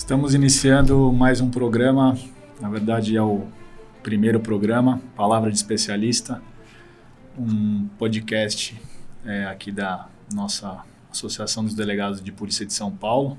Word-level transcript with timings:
Estamos 0.00 0.34
iniciando 0.34 1.12
mais 1.12 1.42
um 1.42 1.50
programa, 1.50 2.18
na 2.58 2.70
verdade 2.70 3.14
é 3.14 3.22
o 3.22 3.46
primeiro 4.02 4.40
programa, 4.40 4.98
Palavra 5.14 5.50
de 5.50 5.58
Especialista, 5.58 6.42
um 7.38 7.86
podcast 7.98 8.80
é, 9.26 9.44
aqui 9.44 9.70
da 9.70 10.08
nossa 10.32 10.84
Associação 11.12 11.62
dos 11.62 11.74
Delegados 11.74 12.22
de 12.22 12.32
Polícia 12.32 12.64
de 12.64 12.72
São 12.72 12.90
Paulo. 12.90 13.38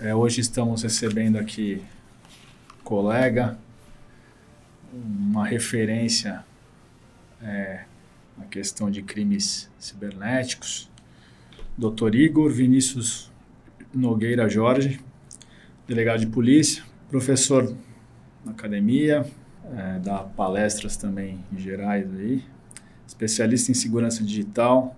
É, 0.00 0.12
hoje 0.12 0.40
estamos 0.40 0.82
recebendo 0.82 1.38
aqui 1.38 1.80
colega, 2.82 3.56
uma 4.92 5.46
referência 5.46 6.44
é, 7.40 7.84
na 8.36 8.44
questão 8.46 8.90
de 8.90 9.02
crimes 9.02 9.70
cibernéticos, 9.78 10.90
Dr. 11.78 12.12
Igor 12.16 12.50
Vinícius 12.50 13.30
Nogueira 13.96 14.46
Jorge, 14.46 15.00
delegado 15.88 16.20
de 16.20 16.26
polícia, 16.26 16.84
professor 17.08 17.74
na 18.44 18.52
academia, 18.52 19.24
é, 19.74 19.98
dá 20.00 20.18
palestras 20.18 20.98
também 20.98 21.42
em 21.50 21.58
gerais 21.58 22.06
aí, 22.14 22.44
especialista 23.06 23.70
em 23.70 23.74
segurança 23.74 24.22
digital, 24.22 24.94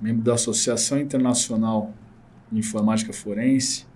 membro 0.00 0.24
da 0.24 0.34
Associação 0.34 0.98
Internacional 0.98 1.94
de 2.50 2.58
Informática 2.58 3.12
Forense, 3.12 3.86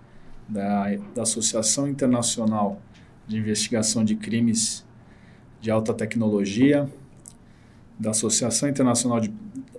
da, 0.47 0.85
da 1.13 1.23
Associação 1.23 1.89
Internacional 1.89 2.81
de 3.27 3.37
Investigação 3.37 4.05
de 4.05 4.15
Crimes 4.15 4.85
de 5.59 5.69
Alta 5.69 5.93
Tecnologia, 5.93 6.89
da 7.99 8.11
Associação 8.11 8.69
Internacional 8.69 9.19
de, 9.19 9.33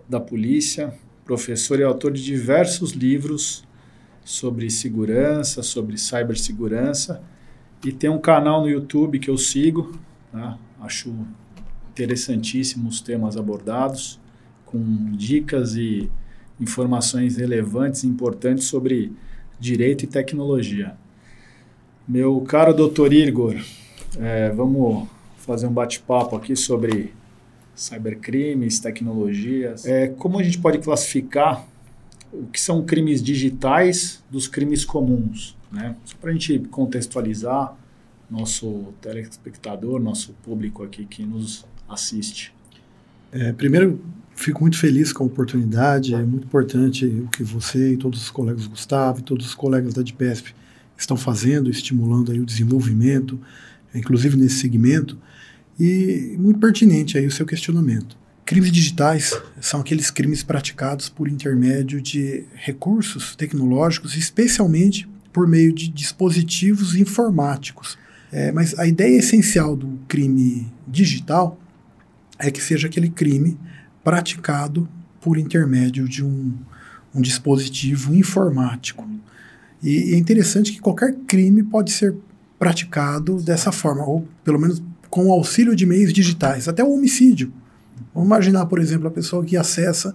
da 0.07 0.21
Polícia, 0.21 0.93
professor 1.25 1.81
e 1.81 1.85
autor 1.85 2.13
de 2.13 2.23
diversos 2.23 2.93
livros 2.93 3.65
sobre 4.25 4.71
segurança, 4.71 5.63
sobre 5.63 5.97
cibersegurança. 5.99 7.23
E 7.85 7.93
tem 7.93 8.09
um 8.09 8.19
canal 8.19 8.61
no 8.61 8.69
YouTube 8.69 9.19
que 9.19 9.29
eu 9.29 9.37
sigo, 9.37 9.99
tá? 10.31 10.57
acho 10.81 11.13
interessantíssimos 11.91 13.01
temas 13.01 13.37
abordados, 13.37 14.21
com 14.65 15.11
dicas 15.13 15.75
e 15.75 16.11
informações 16.61 17.37
relevantes 17.37 18.05
e 18.05 18.07
importantes 18.07 18.65
sobre 18.65 19.13
direito 19.59 20.05
e 20.05 20.07
tecnologia. 20.07 20.95
Meu 22.07 22.41
caro 22.41 22.73
doutor 22.73 23.13
Igor, 23.13 23.57
é, 24.19 24.51
vamos 24.51 25.09
fazer 25.37 25.67
um 25.67 25.73
bate-papo 25.73 26.37
aqui 26.37 26.55
sobre 26.57 27.13
cybercrimes, 27.75 28.81
tecnologias. 28.81 29.85
É, 29.85 30.09
como 30.09 30.39
a 30.39 30.43
gente 30.43 30.59
pode 30.59 30.79
classificar 30.79 31.67
o 32.33 32.47
que 32.47 32.61
são 32.61 32.85
crimes 32.85 33.23
digitais 33.23 34.23
dos 34.31 34.49
crimes 34.49 34.85
comuns, 34.85 35.57
né? 35.71 35.95
Só 36.05 36.17
para 36.17 36.31
a 36.31 36.33
gente 36.33 36.59
contextualizar 36.71 37.77
nosso 38.31 38.95
telespectador, 39.01 40.01
nosso 40.01 40.33
público 40.43 40.83
aqui 40.83 41.05
que 41.05 41.25
nos 41.25 41.67
assiste. 41.89 42.55
É, 43.31 43.53
primeiro, 43.53 44.01
fico 44.35 44.63
muito 44.63 44.79
feliz 44.79 45.13
com 45.13 45.25
a 45.25 45.27
oportunidade. 45.27 46.15
É 46.15 46.23
muito 46.23 46.47
importante 46.47 47.05
o 47.05 47.29
que 47.29 47.43
você 47.43 47.93
e 47.93 47.97
todos 47.97 48.23
os 48.23 48.31
colegas 48.31 48.67
Gustavo 48.67 49.21
e 49.21 49.23
todos 49.23 49.47
os 49.47 49.55
colegas 49.55 49.93
da 49.93 50.03
DPESP 50.03 50.55
estão 50.97 51.17
fazendo, 51.17 51.71
estimulando 51.71 52.33
aí 52.33 52.41
o 52.41 52.47
desenvolvimento, 52.47 53.39
inclusive 53.95 54.37
nesse 54.37 54.61
segmento, 54.61 55.19
e 55.79 56.37
muito 56.39 56.59
pertinente 56.59 57.19
aí 57.19 57.27
o 57.27 57.31
seu 57.31 57.45
questionamento. 57.45 58.17
Crimes 58.45 58.73
digitais 58.73 59.39
são 59.61 59.81
aqueles 59.81 60.11
crimes 60.11 60.43
praticados 60.43 61.09
por 61.09 61.29
intermédio 61.29 62.01
de 62.03 62.45
recursos 62.55 63.37
tecnológicos, 63.37 64.17
especialmente 64.17 65.09
por 65.33 65.47
meio 65.47 65.73
de 65.73 65.89
dispositivos 65.89 66.95
informáticos. 66.97 67.97
É, 68.31 68.51
mas 68.51 68.79
a 68.79 68.87
ideia 68.87 69.19
essencial 69.19 69.77
do 69.77 69.99
crime 70.09 70.71
digital 70.87 71.59
é 72.39 72.51
que 72.51 72.63
seja 72.63 72.89
aquele 72.89 73.09
crime 73.09 73.59
praticado 74.03 74.89
por 75.21 75.39
intermédio 75.39 76.09
de 76.09 76.25
um, 76.25 76.55
um 77.15 77.21
dispositivo 77.21 78.15
informático. 78.15 79.09
E 79.83 80.15
é 80.15 80.19
interessante 80.19 80.73
que 80.73 80.81
qualquer 80.81 81.15
crime 81.27 81.63
pode 81.63 81.93
ser 81.93 82.17
praticado 82.59 83.43
dessa 83.43 83.73
forma, 83.73 84.05
ou 84.05 84.27
pelo 84.45 84.59
menos 84.59 84.83
com 85.11 85.27
o 85.27 85.33
auxílio 85.33 85.77
de 85.77 85.85
meios 85.85 86.13
digitais, 86.13 86.69
até 86.69 86.83
o 86.83 86.93
homicídio. 86.93 87.53
Vamos 88.15 88.27
imaginar, 88.27 88.67
por 88.67 88.79
exemplo, 88.79 89.09
a 89.09 89.11
pessoa 89.11 89.45
que 89.45 89.57
acessa 89.57 90.15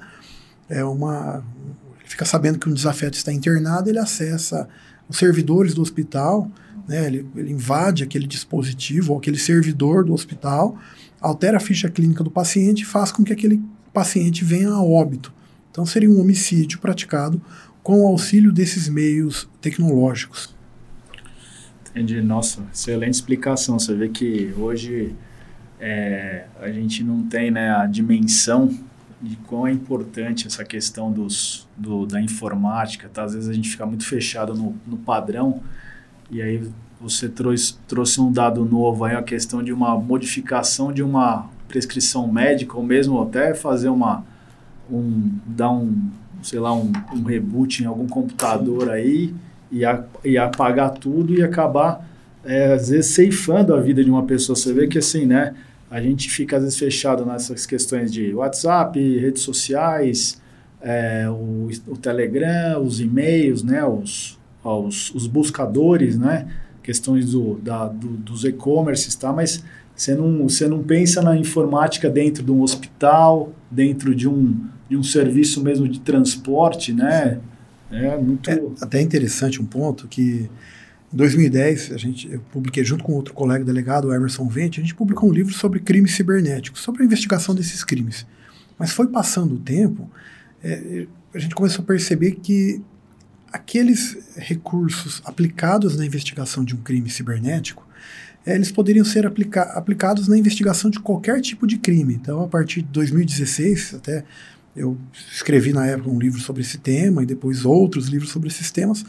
é, 0.70 0.84
uma. 0.84 1.44
fica 2.06 2.26
sabendo 2.26 2.60
que 2.60 2.70
um 2.70 2.74
desafeto 2.74 3.18
está 3.18 3.32
internado, 3.32 3.90
ele 3.90 4.00
acessa 4.00 4.68
os 5.10 5.18
servidores 5.18 5.74
do 5.74 5.82
hospital, 5.82 6.50
né, 6.88 7.08
ele, 7.08 7.28
ele 7.36 7.52
invade 7.52 8.04
aquele 8.04 8.28
dispositivo 8.28 9.14
ou 9.14 9.20
aquele 9.20 9.38
servidor 9.38 10.04
do 10.04 10.14
hospital, 10.14 10.78
altera 11.20 11.58
a 11.58 11.60
ficha 11.60 11.90
clínica 11.90 12.24
do 12.24 12.32
paciente 12.32 12.82
e 12.82 12.86
faz 12.86 13.12
com 13.12 13.24
que 13.24 13.34
aquele 13.34 13.62
paciente 13.94 14.44
venha 14.44 14.70
a 14.70 14.82
óbito. 14.82 15.34
Então 15.72 15.86
seria 15.86 16.10
um 16.10 16.20
homicídio 16.20 16.80
praticado 16.80 17.42
com 17.84 18.02
o 18.02 18.08
auxílio 18.08 18.52
desses 18.52 18.90
meios 18.90 19.48
tecnológicos. 19.62 20.56
Entendi. 21.90 22.22
Nossa, 22.22 22.64
excelente 22.74 23.16
explicação. 23.16 23.80
Você 23.80 23.96
vê 23.96 24.10
que 24.10 24.54
hoje 24.58 25.16
é, 25.80 26.46
a 26.60 26.70
gente 26.70 27.04
não 27.04 27.24
tem 27.24 27.52
né, 27.52 27.72
a 27.72 27.86
dimensão 27.86 28.74
de 29.22 29.36
quão 29.48 29.66
é 29.66 29.72
importante 29.72 30.48
essa 30.48 30.64
questão 30.64 31.12
dos, 31.12 31.68
do, 31.76 32.06
da 32.06 32.22
informática. 32.22 33.10
Tá? 33.12 33.24
Às 33.24 33.34
vezes 33.34 33.50
a 33.50 33.54
gente 33.54 33.70
fica 33.70 33.86
muito 33.86 34.06
fechado 34.06 34.54
no, 34.54 34.76
no 34.86 34.98
padrão 34.98 35.62
e 36.30 36.42
aí 36.42 36.70
você 37.00 37.30
trouxe, 37.30 37.76
trouxe 37.88 38.20
um 38.20 38.32
dado 38.32 38.66
novo 38.66 39.06
aí, 39.06 39.16
a 39.16 39.22
questão 39.22 39.62
de 39.62 39.72
uma 39.72 39.98
modificação 39.98 40.92
de 40.92 41.04
uma 41.04 41.48
prescrição 41.68 42.28
médica 42.32 42.76
ou 42.76 42.84
mesmo 42.84 43.22
até 43.22 43.54
fazer 43.54 43.90
uma 43.90 44.24
um 44.90 45.32
dar 45.46 45.70
um 45.70 46.10
sei 46.42 46.60
lá 46.60 46.74
um, 46.74 46.92
um 47.14 47.24
reboot 47.24 47.84
em 47.84 47.86
algum 47.86 48.08
computador 48.08 48.84
Sim. 48.84 48.90
aí 48.90 49.36
e, 49.72 49.84
a, 49.84 50.04
e 50.24 50.38
apagar 50.38 50.92
tudo 50.92 51.34
e 51.34 51.44
acabar 51.44 52.08
é, 52.46 52.74
às 52.74 52.90
vezes 52.90 53.08
ceifando 53.14 53.76
a 53.76 53.82
vida 53.82 54.02
de 54.04 54.10
uma 54.10 54.24
pessoa. 54.24 54.56
Você 54.56 54.72
vê 54.72 54.88
que 54.88 54.98
assim, 54.98 55.26
né? 55.26 55.54
A 55.90 56.02
gente 56.02 56.30
fica 56.30 56.58
às 56.58 56.64
vezes 56.64 56.78
fechado 56.78 57.26
nessas 57.26 57.66
questões 57.66 58.12
de 58.12 58.34
WhatsApp, 58.34 59.00
redes 59.20 59.42
sociais, 59.42 60.42
é, 60.82 61.30
o, 61.30 61.70
o, 61.88 61.98
Telegram, 61.98 62.84
os 62.84 63.00
e-mails, 63.00 63.64
né? 63.64 63.84
Os, 63.86 64.38
os, 64.64 65.14
os 65.16 65.28
buscadores, 65.28 66.18
né? 66.18 66.48
Questões 66.84 67.32
do, 67.32 67.56
da, 67.56 67.88
do, 67.88 68.10
dos 68.10 68.44
e-commerces, 68.44 69.16
tá? 69.16 69.32
Mas 69.32 69.64
você 69.96 70.14
não, 70.14 70.48
você 70.48 70.68
não 70.68 70.84
pensa 70.84 71.22
na 71.22 71.36
informática 71.36 72.10
dentro 72.10 72.44
de 72.44 72.52
um 72.52 72.62
hospital, 72.62 73.52
dentro 73.72 74.14
de 74.14 74.28
um, 74.28 74.56
de 74.90 74.96
um 74.96 75.04
serviço 75.04 75.64
mesmo 75.64 75.88
de 75.88 76.00
transporte, 76.00 76.94
né? 76.94 77.40
É 77.92 78.18
muito. 78.18 78.50
É, 78.50 78.62
até 78.82 79.02
interessante 79.02 79.62
um 79.62 79.66
ponto 79.66 80.08
que 80.08 80.50
em 81.14 81.18
2010, 81.18 81.94
a 81.94 81.98
gente, 81.98 82.30
eu 82.32 82.42
publiquei 82.52 82.84
junto 82.84 83.04
com 83.04 83.14
outro 83.14 83.34
colega 83.34 83.64
delegado, 83.64 84.10
o 84.10 84.14
Emerson 84.14 84.48
Vente, 84.48 84.80
a 84.80 84.84
gente 84.84 84.94
publicou 84.94 85.30
um 85.30 85.34
livro 85.34 85.54
sobre 85.54 85.80
crimes 85.80 86.16
cibernéticos, 86.16 86.82
sobre 86.82 87.02
a 87.02 87.06
investigação 87.06 87.56
desses 87.56 87.84
crimes. 87.84 88.26
Mas 88.78 88.92
foi 88.92 89.08
passando 89.08 89.56
o 89.56 89.60
tempo, 89.60 90.10
é, 90.62 91.08
a 91.34 91.40
gente 91.40 91.56
começou 91.56 91.84
a 91.84 91.86
perceber 91.86 92.32
que 92.32 92.82
aqueles 93.52 94.18
recursos 94.36 95.22
aplicados 95.24 95.96
na 95.96 96.06
investigação 96.06 96.64
de 96.64 96.76
um 96.76 96.80
crime 96.80 97.10
cibernético, 97.10 97.88
é, 98.46 98.56
eles 98.56 98.72
poderiam 98.72 99.06
ser 99.06 99.26
aplica 99.26 99.62
aplicados 99.62 100.28
na 100.28 100.38
investigação 100.38 100.90
de 100.90 101.00
qualquer 101.00 101.42
tipo 101.42 101.66
de 101.66 101.78
crime. 101.78 102.14
Então, 102.14 102.44
a 102.44 102.48
partir 102.48 102.82
de 102.82 102.90
2016, 102.90 103.96
até 103.96 104.26
eu 104.76 104.98
escrevi 105.32 105.74
na 105.74 105.86
época 105.88 106.10
um 106.10 106.20
livro 106.20 106.40
sobre 106.40 106.62
esse 106.62 106.78
tema 106.78 107.24
e 107.24 107.26
depois 107.26 107.66
outros 107.66 108.08
livros 108.08 108.30
sobre 108.30 108.48
esses 108.48 108.72
temas, 108.72 109.06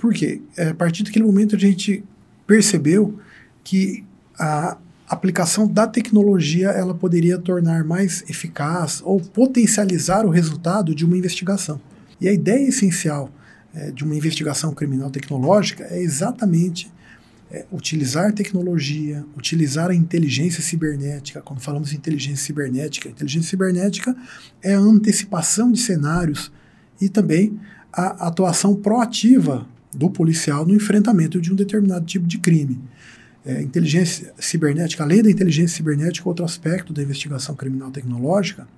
por 0.00 0.14
quê? 0.14 0.40
É, 0.56 0.68
a 0.68 0.74
partir 0.74 1.02
daquele 1.02 1.26
momento 1.26 1.54
a 1.54 1.58
gente 1.58 2.02
percebeu 2.46 3.20
que 3.62 4.02
a 4.38 4.78
aplicação 5.06 5.68
da 5.68 5.86
tecnologia 5.86 6.68
ela 6.68 6.94
poderia 6.94 7.38
tornar 7.38 7.84
mais 7.84 8.24
eficaz 8.28 9.02
ou 9.04 9.20
potencializar 9.20 10.24
o 10.24 10.30
resultado 10.30 10.94
de 10.94 11.04
uma 11.04 11.18
investigação. 11.18 11.78
E 12.18 12.26
a 12.26 12.32
ideia 12.32 12.66
essencial 12.66 13.30
é, 13.74 13.90
de 13.90 14.02
uma 14.02 14.16
investigação 14.16 14.72
criminal 14.72 15.10
tecnológica 15.10 15.84
é 15.90 16.00
exatamente 16.00 16.90
é, 17.50 17.66
utilizar 17.70 18.32
tecnologia, 18.32 19.22
utilizar 19.36 19.90
a 19.90 19.94
inteligência 19.94 20.62
cibernética. 20.62 21.42
Quando 21.42 21.60
falamos 21.60 21.90
de 21.90 21.96
inteligência 21.96 22.46
cibernética, 22.46 23.08
inteligência 23.08 23.50
cibernética 23.50 24.16
é 24.62 24.74
a 24.74 24.78
antecipação 24.78 25.70
de 25.70 25.78
cenários 25.78 26.50
e 26.98 27.08
também 27.08 27.60
a 27.92 28.28
atuação 28.28 28.74
proativa 28.74 29.66
do 29.92 30.10
policial 30.10 30.66
no 30.66 30.74
enfrentamento 30.74 31.40
de 31.40 31.52
um 31.52 31.56
determinado 31.56 32.04
tipo 32.04 32.26
de 32.26 32.38
crime. 32.38 32.80
É, 33.44 33.62
inteligência 33.62 34.32
cibernética, 34.38 35.02
além 35.02 35.22
da 35.22 35.30
inteligência 35.30 35.76
cibernética, 35.76 36.28
outro 36.28 36.44
aspecto 36.44 36.92
da 36.92 37.02
investigação 37.02 37.54
criminal 37.54 37.90
tecnológica, 37.90 38.68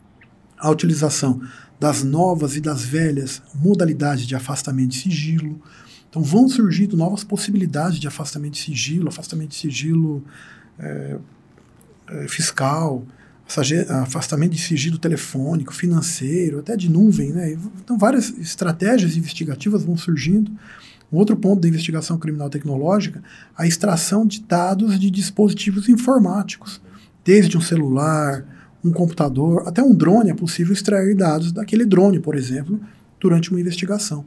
a 0.57 0.71
utilização 0.71 1.43
das 1.81 2.05
novas 2.05 2.57
e 2.57 2.61
das 2.61 2.85
velhas 2.85 3.43
modalidades 3.55 4.25
de 4.25 4.37
afastamento 4.37 4.91
de 4.91 4.99
sigilo, 4.99 5.61
Então 6.09 6.23
vão 6.23 6.49
surgindo 6.49 6.97
novas 6.97 7.25
possibilidades 7.25 7.99
de 7.99 8.07
afastamento 8.07 8.53
de 8.53 8.61
sigilo, 8.61 9.09
afastamento 9.09 9.51
de 9.51 9.57
sigilo 9.57 10.23
é, 10.79 11.17
é, 12.09 12.29
fiscal, 12.29 13.05
afastamento 14.03 14.53
de 14.53 14.61
sigilo 14.61 14.99
telefônico, 14.99 15.75
financeiro, 15.75 16.61
até 16.61 16.77
de 16.77 16.89
nuvem. 16.89 17.33
Né? 17.33 17.59
Então 17.83 17.99
várias 17.99 18.31
estratégias 18.39 19.17
investigativas 19.17 19.83
vão 19.83 19.97
surgindo. 19.97 20.53
Um 21.13 21.19
outro 21.19 21.37
ponto 21.37 21.61
da 21.61 21.69
investigação 21.69 22.17
criminal 22.19 22.49
tecnológica, 22.49 23.23
a 23.57 23.67
extração 23.67 24.27
de 24.27 24.41
dados 24.41 24.99
de 24.99 25.11
dispositivos 25.11 25.89
informáticos, 25.89 26.81
desde 27.23 27.57
um 27.59 27.61
celular, 27.61 28.45
um 28.83 28.91
computador, 28.91 29.65
até 29.67 29.83
um 29.83 29.95
drone 29.95 30.31
é 30.31 30.35
possível 30.35 30.73
extrair 30.73 31.15
dados 31.15 31.53
daquele 31.53 31.85
drone, 31.85 32.19
por 32.19 32.35
exemplo, 32.35 32.81
durante 33.21 33.51
uma 33.51 33.61
investigação. 33.61 34.25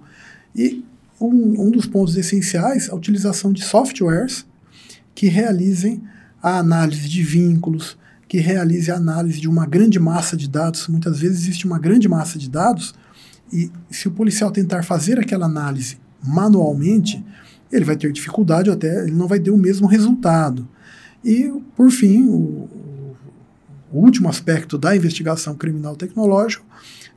E 0.55 0.85
um, 1.19 1.67
um 1.67 1.71
dos 1.71 1.85
pontos 1.85 2.15
essenciais 2.15 2.89
a 2.89 2.95
utilização 2.95 3.51
de 3.51 3.63
softwares 3.63 4.45
que 5.13 5.27
realizem 5.27 6.03
a 6.41 6.59
análise 6.59 7.09
de 7.09 7.23
vínculos, 7.23 7.97
que 8.27 8.37
realize 8.37 8.91
a 8.91 8.95
análise 8.95 9.39
de 9.39 9.47
uma 9.47 9.65
grande 9.65 9.99
massa 9.99 10.37
de 10.37 10.47
dados. 10.47 10.87
Muitas 10.87 11.19
vezes 11.19 11.39
existe 11.39 11.65
uma 11.65 11.79
grande 11.79 12.07
massa 12.07 12.37
de 12.37 12.49
dados 12.49 12.93
e 13.51 13.71
se 13.89 14.07
o 14.07 14.11
policial 14.11 14.51
tentar 14.51 14.83
fazer 14.83 15.19
aquela 15.19 15.45
análise 15.45 15.97
manualmente, 16.25 17.23
ele 17.71 17.85
vai 17.85 17.95
ter 17.95 18.11
dificuldade 18.11 18.69
ou 18.69 18.75
até 18.75 19.03
ele 19.03 19.11
não 19.11 19.27
vai 19.27 19.39
ter 19.39 19.51
o 19.51 19.57
mesmo 19.57 19.87
resultado. 19.87 20.67
E, 21.23 21.51
por 21.75 21.89
fim, 21.89 22.25
o, 22.25 22.69
o 23.91 23.99
último 23.99 24.29
aspecto 24.29 24.77
da 24.77 24.95
investigação 24.95 25.55
criminal 25.55 25.95
tecnológica 25.95 26.63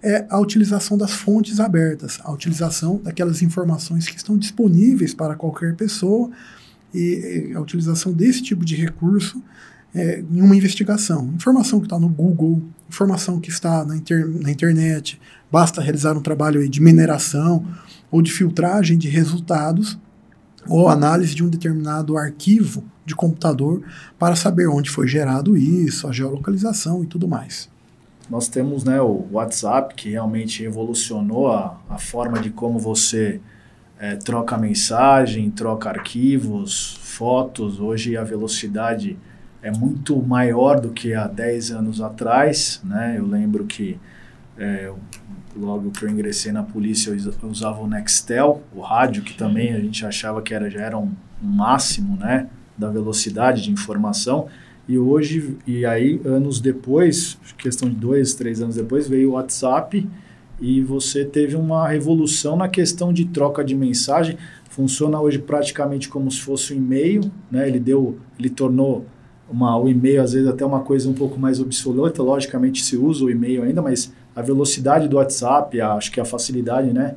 é 0.02 0.26
a 0.31 0.38
utilização 0.38 0.96
das 0.96 1.12
fontes 1.12 1.58
abertas, 1.60 2.20
a 2.22 2.32
utilização 2.32 3.00
daquelas 3.02 3.43
informações 3.43 4.08
que 4.08 4.16
estão 4.16 4.38
disponíveis 4.38 5.12
para 5.12 5.34
qualquer 5.34 5.75
pessoa 5.75 6.31
e 6.94 7.52
a 7.54 7.61
utilização 7.61 8.12
desse 8.12 8.43
tipo 8.43 8.64
de 8.64 8.76
recurso 8.76 9.43
é, 9.94 10.20
em 10.20 10.40
uma 10.40 10.56
investigação. 10.56 11.26
Informação 11.34 11.81
que 11.81 11.87
está 11.87 11.99
no 11.99 12.08
Google, 12.08 12.62
informação 12.88 13.40
que 13.40 13.50
está 13.50 13.84
na, 13.84 13.96
inter, 13.96 14.28
na 14.28 14.50
internet, 14.50 15.20
basta 15.50 15.81
realizar 15.81 16.16
um 16.16 16.22
trabalho 16.22 16.66
de 16.69 16.81
mineração 16.81 17.66
ou 18.10 18.22
de 18.22 18.32
filtragem 18.32 18.96
de 18.96 19.08
resultados 19.08 19.99
ou 20.69 20.88
análise 20.88 21.34
de 21.34 21.44
um 21.44 21.49
determinado 21.49 22.16
arquivo 22.16 22.84
de 23.05 23.14
computador 23.14 23.82
para 24.19 24.37
saber 24.37 24.69
onde 24.69 24.90
foi 24.90 25.08
gerado 25.08 25.56
isso, 25.56 26.06
a 26.06 26.12
geolocalização 26.12 27.02
e 27.02 27.06
tudo 27.06 27.26
mais. 27.26 27.70
Nós 28.28 28.49
temos 28.49 28.84
né, 28.84 29.00
o 29.00 29.26
WhatsApp, 29.32 29.94
que 29.94 30.10
realmente 30.10 30.62
evolucionou 30.62 31.50
a, 31.50 31.81
a 31.88 31.96
forma 31.96 32.38
de 32.38 32.50
como 32.50 32.78
você 32.78 33.40
é, 33.99 34.16
troca 34.16 34.58
mensagem, 34.58 35.50
troca 35.50 35.88
arquivos, 35.88 36.99
fotos. 37.02 37.81
Hoje 37.81 38.16
a 38.16 38.22
velocidade 38.22 39.19
é 39.62 39.70
muito 39.70 40.20
maior 40.22 40.78
do 40.78 40.90
que 40.90 41.14
há 41.14 41.26
10 41.26 41.70
anos 41.70 42.00
atrás. 42.02 42.82
Né? 42.84 43.14
Eu 43.16 43.26
lembro 43.26 43.64
que 43.64 43.99
é, 44.58 44.93
logo 45.56 45.90
que 45.90 46.05
eu 46.05 46.08
ingressei 46.08 46.52
na 46.52 46.62
polícia, 46.62 47.10
eu 47.10 47.49
usava 47.49 47.81
o 47.81 47.87
Nextel, 47.87 48.62
o 48.75 48.81
rádio, 48.81 49.22
que 49.22 49.34
também 49.34 49.72
a 49.72 49.81
gente 49.81 50.05
achava 50.05 50.43
que 50.43 50.55
era, 50.55 50.70
já 50.70 50.81
era 50.81 50.99
um, 50.99 51.12
um 51.43 51.49
máximo 51.49 52.16
né, 52.16 52.49
da 52.76 52.90
velocidade 52.90 53.62
de 53.62 53.70
informação. 53.70 54.49
E 54.88 54.99
hoje, 54.99 55.58
e 55.66 55.84
aí 55.84 56.20
anos 56.25 56.60
depois, 56.60 57.38
questão 57.58 57.88
de 57.88 57.94
dois, 57.94 58.34
três 58.34 58.62
anos 58.62 58.76
depois, 58.76 59.06
veio 59.06 59.31
o 59.31 59.32
WhatsApp 59.34 60.08
e 60.61 60.81
você 60.81 61.25
teve 61.25 61.56
uma 61.56 61.87
revolução 61.87 62.56
na 62.56 62.69
questão 62.69 63.12
de 63.12 63.26
troca 63.26 63.62
de 63.62 63.75
mensagem. 63.75 64.38
Funciona 64.70 65.20
hoje 65.20 65.38
praticamente 65.38 66.08
como 66.08 66.31
se 66.31 66.40
fosse 66.40 66.72
um 66.72 66.76
e-mail, 66.76 67.31
né? 67.50 67.69
Ele 67.69 67.78
deu, 67.78 68.19
ele 68.38 68.49
tornou 68.49 69.04
uma, 69.50 69.76
o 69.78 69.88
e-mail 69.88 70.22
às 70.22 70.32
vezes 70.32 70.49
até 70.49 70.64
uma 70.64 70.81
coisa 70.81 71.08
um 71.08 71.14
pouco 71.14 71.38
mais 71.38 71.61
obsoleta. 71.61 72.22
Logicamente 72.22 72.82
se 72.84 72.96
usa 72.96 73.25
o 73.25 73.31
e-mail 73.31 73.62
ainda, 73.62 73.82
mas 73.82 74.12
a 74.34 74.42
velocidade 74.42 75.08
do 75.08 75.16
WhatsApp, 75.16 75.80
a, 75.80 75.94
acho 75.94 76.10
que 76.10 76.20
a 76.20 76.25
facilidade, 76.25 76.92
né? 76.92 77.16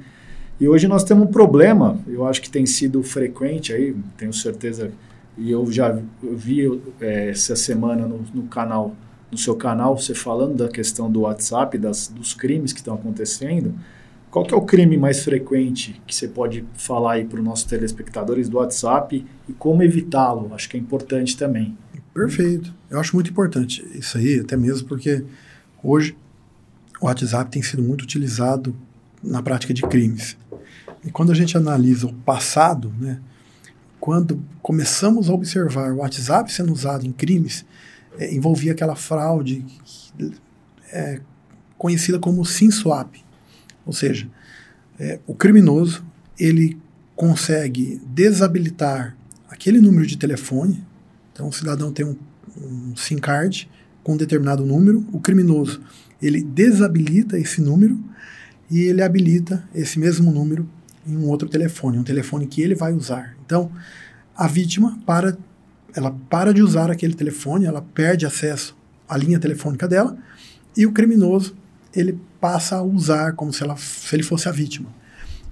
E 0.59 0.67
hoje 0.67 0.87
nós 0.87 1.03
temos 1.03 1.27
um 1.27 1.31
problema, 1.31 1.99
eu 2.07 2.25
acho 2.25 2.41
que 2.41 2.49
tem 2.49 2.65
sido 2.67 3.01
frequente 3.01 3.73
aí, 3.73 3.95
tenho 4.15 4.31
certeza, 4.31 4.91
e 5.37 5.49
eu 5.49 5.71
já 5.71 5.97
vi 6.21 6.81
é, 6.99 7.29
essa 7.29 7.55
semana 7.55 8.07
no, 8.07 8.23
no, 8.31 8.43
canal, 8.43 8.95
no 9.31 9.37
seu 9.37 9.55
canal, 9.55 9.97
você 9.97 10.13
falando 10.13 10.55
da 10.55 10.69
questão 10.69 11.11
do 11.11 11.21
WhatsApp, 11.21 11.77
das, 11.79 12.09
dos 12.09 12.35
crimes 12.35 12.71
que 12.71 12.79
estão 12.79 12.93
acontecendo. 12.93 13.73
Qual 14.29 14.45
que 14.45 14.53
é 14.53 14.57
o 14.57 14.61
crime 14.61 14.97
mais 14.97 15.23
frequente 15.23 15.99
que 16.05 16.13
você 16.13 16.27
pode 16.27 16.63
falar 16.75 17.13
aí 17.13 17.25
para 17.25 17.39
os 17.39 17.43
nossos 17.43 17.65
telespectadores 17.65 18.47
do 18.47 18.57
WhatsApp 18.57 19.25
e 19.49 19.53
como 19.53 19.81
evitá-lo? 19.81 20.51
Acho 20.53 20.69
que 20.69 20.77
é 20.77 20.79
importante 20.79 21.35
também. 21.35 21.75
Perfeito. 22.13 22.73
Eu 22.89 22.99
acho 22.99 23.15
muito 23.15 23.31
importante 23.31 23.85
isso 23.93 24.17
aí, 24.17 24.39
até 24.39 24.55
mesmo 24.55 24.87
porque 24.87 25.23
hoje 25.83 26.15
o 27.01 27.07
WhatsApp 27.07 27.50
tem 27.50 27.63
sido 27.63 27.81
muito 27.81 28.03
utilizado 28.03 28.75
na 29.24 29.42
prática 29.42 29.74
de 29.74 29.81
crimes. 29.81 30.38
E 31.03 31.09
quando 31.09 31.31
a 31.31 31.36
gente 31.36 31.57
analisa 31.57 32.06
o 32.06 32.13
passado, 32.13 32.94
né, 33.00 33.19
quando 34.00 34.42
começamos 34.62 35.30
a 35.30 35.33
observar 35.33 35.92
o 35.92 35.98
WhatsApp 35.98 36.53
sendo 36.53 36.71
usado 36.71 37.06
em 37.06 37.12
crimes, 37.12 37.65
é, 38.19 38.33
envolvia 38.33 38.71
aquela 38.71 38.95
fraude 38.95 39.65
é, 40.92 41.19
conhecida 41.77 42.19
como 42.19 42.45
SIM-swap. 42.45 43.15
Ou 43.83 43.94
seja, 43.94 44.30
é, 45.00 45.19
o 45.25 45.33
criminoso 45.33 46.06
ele 46.39 46.77
consegue 47.15 48.00
desabilitar 48.06 49.15
aquele 49.50 49.80
número 49.80 50.06
de 50.06 50.18
telefone. 50.18 50.83
Então, 51.33 51.47
o 51.47 51.54
cidadão 51.54 51.92
tem 51.92 52.06
um, 52.06 52.15
um 52.57 52.95
SIM 52.95 53.18
card 53.18 53.69
com 54.04 54.13
um 54.13 54.18
determinado 54.18 54.65
número, 54.65 55.06
o 55.12 55.19
criminoso 55.19 55.81
ele 56.21 56.44
desabilita 56.44 57.38
esse 57.38 57.62
número 57.62 58.00
e 58.69 58.81
ele 58.81 59.01
habilita 59.01 59.68
esse 59.73 60.00
mesmo 60.00 60.31
número 60.31 60.68
em 61.06 61.18
um 61.18 61.27
outro 61.27 61.50
telefone, 61.50 61.97
um 61.97 62.03
telefone 62.03 62.45
que 62.45 62.62
ele 62.62 62.75
vai 62.75 62.94
usar. 62.94 63.35
Então, 63.45 63.71
a 64.35 64.47
vítima 64.47 65.00
para 65.06 65.38
ela 65.95 66.15
para 66.29 66.53
de 66.53 66.62
usar 66.62 66.89
aquele 66.89 67.13
telefone, 67.13 67.65
ela 67.65 67.81
perde 67.81 68.25
acesso 68.25 68.77
à 69.09 69.18
linha 69.18 69.39
telefônica 69.39 69.88
dela 69.88 70.18
e 70.77 70.85
o 70.85 70.91
criminoso 70.91 71.56
ele 71.94 72.18
passa 72.39 72.78
a 72.78 72.81
usar 72.81 73.33
como 73.33 73.51
se, 73.51 73.63
ela, 73.63 73.75
se 73.75 74.16
ele 74.16 74.23
fosse 74.23 74.47
a 74.47 74.51
vítima. 74.51 74.90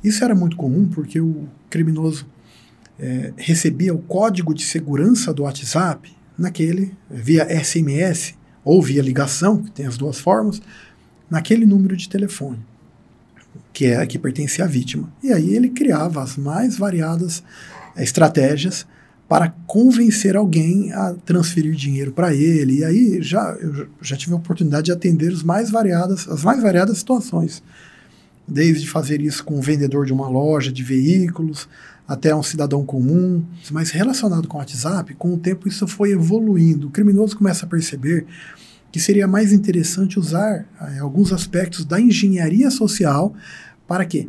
Isso 0.03 0.23
era 0.23 0.33
muito 0.33 0.55
comum 0.55 0.87
porque 0.87 1.19
o 1.19 1.47
criminoso 1.69 2.25
é, 2.97 3.33
recebia 3.35 3.93
o 3.93 3.99
código 3.99 4.53
de 4.53 4.63
segurança 4.63 5.33
do 5.33 5.43
WhatsApp 5.43 6.09
naquele 6.37 6.95
via 7.09 7.45
SMS 7.63 8.38
ou 8.69 8.83
via 8.83 9.01
ligação, 9.01 9.63
que 9.63 9.71
tem 9.71 9.87
as 9.87 9.97
duas 9.97 10.19
formas, 10.19 10.61
naquele 11.27 11.65
número 11.65 11.97
de 11.97 12.07
telefone, 12.07 12.59
que 13.73 13.87
é 13.87 14.05
que 14.05 14.19
pertencia 14.19 14.63
à 14.63 14.67
vítima. 14.67 15.11
E 15.23 15.33
aí 15.33 15.55
ele 15.55 15.69
criava 15.69 16.21
as 16.21 16.37
mais 16.37 16.77
variadas 16.77 17.43
eh, 17.95 18.03
estratégias 18.03 18.85
para 19.27 19.49
convencer 19.65 20.35
alguém 20.35 20.93
a 20.93 21.15
transferir 21.25 21.73
dinheiro 21.73 22.11
para 22.11 22.31
ele. 22.31 22.77
E 22.77 22.83
aí 22.83 23.23
já 23.23 23.57
eu 23.59 23.87
já 24.03 24.15
tive 24.15 24.33
a 24.33 24.37
oportunidade 24.37 24.85
de 24.85 24.91
atender 24.91 25.33
os 25.33 25.41
mais 25.41 25.71
variadas, 25.71 26.27
as 26.27 26.43
mais 26.43 26.61
variadas 26.61 26.99
situações, 26.99 27.63
desde 28.47 28.87
fazer 28.87 29.19
isso 29.19 29.43
com 29.43 29.57
o 29.57 29.61
vendedor 29.63 30.05
de 30.05 30.13
uma 30.13 30.29
loja 30.29 30.71
de 30.71 30.83
veículos 30.83 31.67
até 32.09 32.35
um 32.35 32.41
cidadão 32.41 32.83
comum, 32.83 33.45
mas 33.71 33.91
relacionado 33.91 34.47
com 34.47 34.57
o 34.57 34.59
WhatsApp, 34.59 35.13
com 35.13 35.35
o 35.35 35.37
tempo 35.37 35.67
isso 35.67 35.87
foi 35.87 36.11
evoluindo. 36.11 36.87
O 36.87 36.89
criminoso 36.89 37.37
começa 37.37 37.67
a 37.67 37.69
perceber 37.69 38.25
que 38.91 38.99
seria 38.99 39.27
mais 39.27 39.53
interessante 39.53 40.17
usar 40.17 40.65
é, 40.81 40.97
alguns 40.97 41.31
aspectos 41.31 41.85
da 41.85 42.01
engenharia 42.01 42.71
social 42.71 43.31
para 43.87 44.05
quê? 44.05 44.27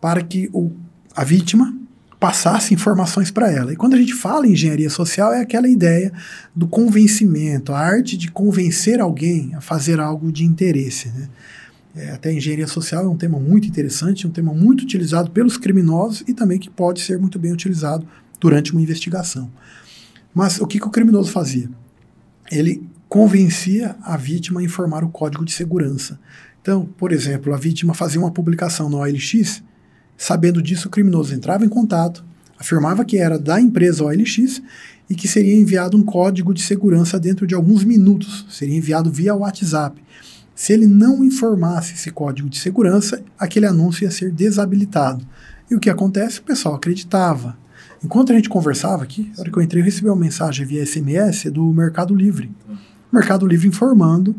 Para 0.00 0.22
que 0.22 0.48
o, 0.52 0.70
a 1.16 1.24
vítima 1.24 1.76
passasse 2.20 2.72
informações 2.72 3.32
para 3.32 3.50
ela. 3.50 3.72
E 3.72 3.76
quando 3.76 3.94
a 3.94 3.98
gente 3.98 4.14
fala 4.14 4.46
em 4.46 4.52
engenharia 4.52 4.88
social, 4.88 5.32
é 5.32 5.40
aquela 5.40 5.68
ideia 5.68 6.12
do 6.54 6.68
convencimento, 6.68 7.72
a 7.72 7.80
arte 7.80 8.16
de 8.16 8.30
convencer 8.30 9.00
alguém 9.00 9.56
a 9.56 9.60
fazer 9.60 9.98
algo 9.98 10.30
de 10.30 10.44
interesse. 10.44 11.08
Né? 11.08 11.28
É, 11.96 12.10
até 12.10 12.32
engenharia 12.32 12.66
social 12.66 13.04
é 13.04 13.08
um 13.08 13.16
tema 13.16 13.38
muito 13.38 13.66
interessante, 13.66 14.26
um 14.26 14.30
tema 14.30 14.52
muito 14.52 14.82
utilizado 14.82 15.30
pelos 15.30 15.56
criminosos 15.56 16.22
e 16.28 16.34
também 16.34 16.58
que 16.58 16.70
pode 16.70 17.00
ser 17.00 17.18
muito 17.18 17.38
bem 17.38 17.52
utilizado 17.52 18.06
durante 18.38 18.72
uma 18.72 18.80
investigação. 18.80 19.50
Mas 20.34 20.60
o 20.60 20.66
que, 20.66 20.78
que 20.78 20.86
o 20.86 20.90
criminoso 20.90 21.32
fazia? 21.32 21.68
Ele 22.50 22.86
convencia 23.08 23.96
a 24.02 24.16
vítima 24.16 24.60
a 24.60 24.62
informar 24.62 25.02
o 25.02 25.08
código 25.08 25.44
de 25.44 25.52
segurança. 25.52 26.20
Então, 26.60 26.84
por 26.84 27.12
exemplo, 27.12 27.54
a 27.54 27.56
vítima 27.56 27.94
fazia 27.94 28.20
uma 28.20 28.30
publicação 28.30 28.88
no 28.90 28.98
OLX, 28.98 29.62
sabendo 30.16 30.62
disso, 30.62 30.88
o 30.88 30.90
criminoso 30.90 31.34
entrava 31.34 31.64
em 31.64 31.68
contato, 31.68 32.24
afirmava 32.58 33.04
que 33.04 33.16
era 33.16 33.38
da 33.38 33.60
empresa 33.60 34.04
OLX 34.04 34.60
e 35.08 35.14
que 35.14 35.26
seria 35.26 35.56
enviado 35.56 35.96
um 35.96 36.02
código 36.02 36.52
de 36.52 36.60
segurança 36.60 37.18
dentro 37.18 37.46
de 37.46 37.54
alguns 37.54 37.82
minutos, 37.84 38.46
seria 38.50 38.76
enviado 38.76 39.10
via 39.10 39.34
WhatsApp. 39.34 40.02
Se 40.58 40.72
ele 40.72 40.88
não 40.88 41.22
informasse 41.22 41.94
esse 41.94 42.10
código 42.10 42.48
de 42.48 42.58
segurança, 42.58 43.22
aquele 43.38 43.64
anúncio 43.64 44.02
ia 44.02 44.10
ser 44.10 44.32
desabilitado. 44.32 45.24
E 45.70 45.76
o 45.76 45.78
que 45.78 45.88
acontece? 45.88 46.40
O 46.40 46.42
pessoal 46.42 46.74
acreditava. 46.74 47.56
Enquanto 48.04 48.32
a 48.32 48.34
gente 48.34 48.48
conversava 48.48 49.04
aqui, 49.04 49.30
na 49.36 49.42
hora 49.42 49.52
que 49.52 49.56
eu 49.56 49.62
entrei, 49.62 49.80
eu 49.80 49.84
recebi 49.84 50.08
uma 50.08 50.16
mensagem 50.16 50.66
via 50.66 50.84
SMS 50.84 51.44
do 51.44 51.72
Mercado 51.72 52.12
Livre. 52.12 52.50
Mercado 53.12 53.46
Livre 53.46 53.68
informando 53.68 54.34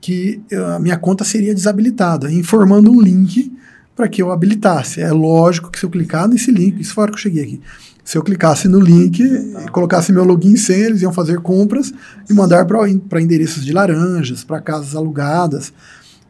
que 0.00 0.42
a 0.74 0.80
minha 0.80 0.96
conta 0.96 1.22
seria 1.22 1.54
desabilitada, 1.54 2.32
informando 2.32 2.90
um 2.90 3.00
link 3.00 3.56
para 3.94 4.08
que 4.08 4.22
eu 4.22 4.30
habilitasse. 4.30 5.00
É 5.00 5.10
lógico 5.10 5.70
que 5.70 5.78
se 5.78 5.84
eu 5.84 5.90
clicar 5.90 6.28
nesse 6.28 6.50
link, 6.50 6.80
isso 6.80 6.94
foi 6.94 7.02
a 7.02 7.04
hora 7.04 7.12
que 7.12 7.18
eu 7.18 7.22
cheguei 7.22 7.42
aqui. 7.42 7.60
Se 8.04 8.18
eu 8.18 8.22
clicasse 8.22 8.66
no 8.66 8.80
link 8.80 9.20
e 9.20 9.70
colocasse 9.70 10.12
meu 10.12 10.24
login 10.24 10.56
sem, 10.56 10.80
eles 10.80 11.02
iam 11.02 11.12
fazer 11.12 11.38
compras 11.40 11.92
e 12.28 12.34
mandar 12.34 12.66
para 12.66 13.20
endereços 13.20 13.64
de 13.64 13.72
laranjas, 13.72 14.42
para 14.42 14.60
casas 14.60 14.96
alugadas, 14.96 15.72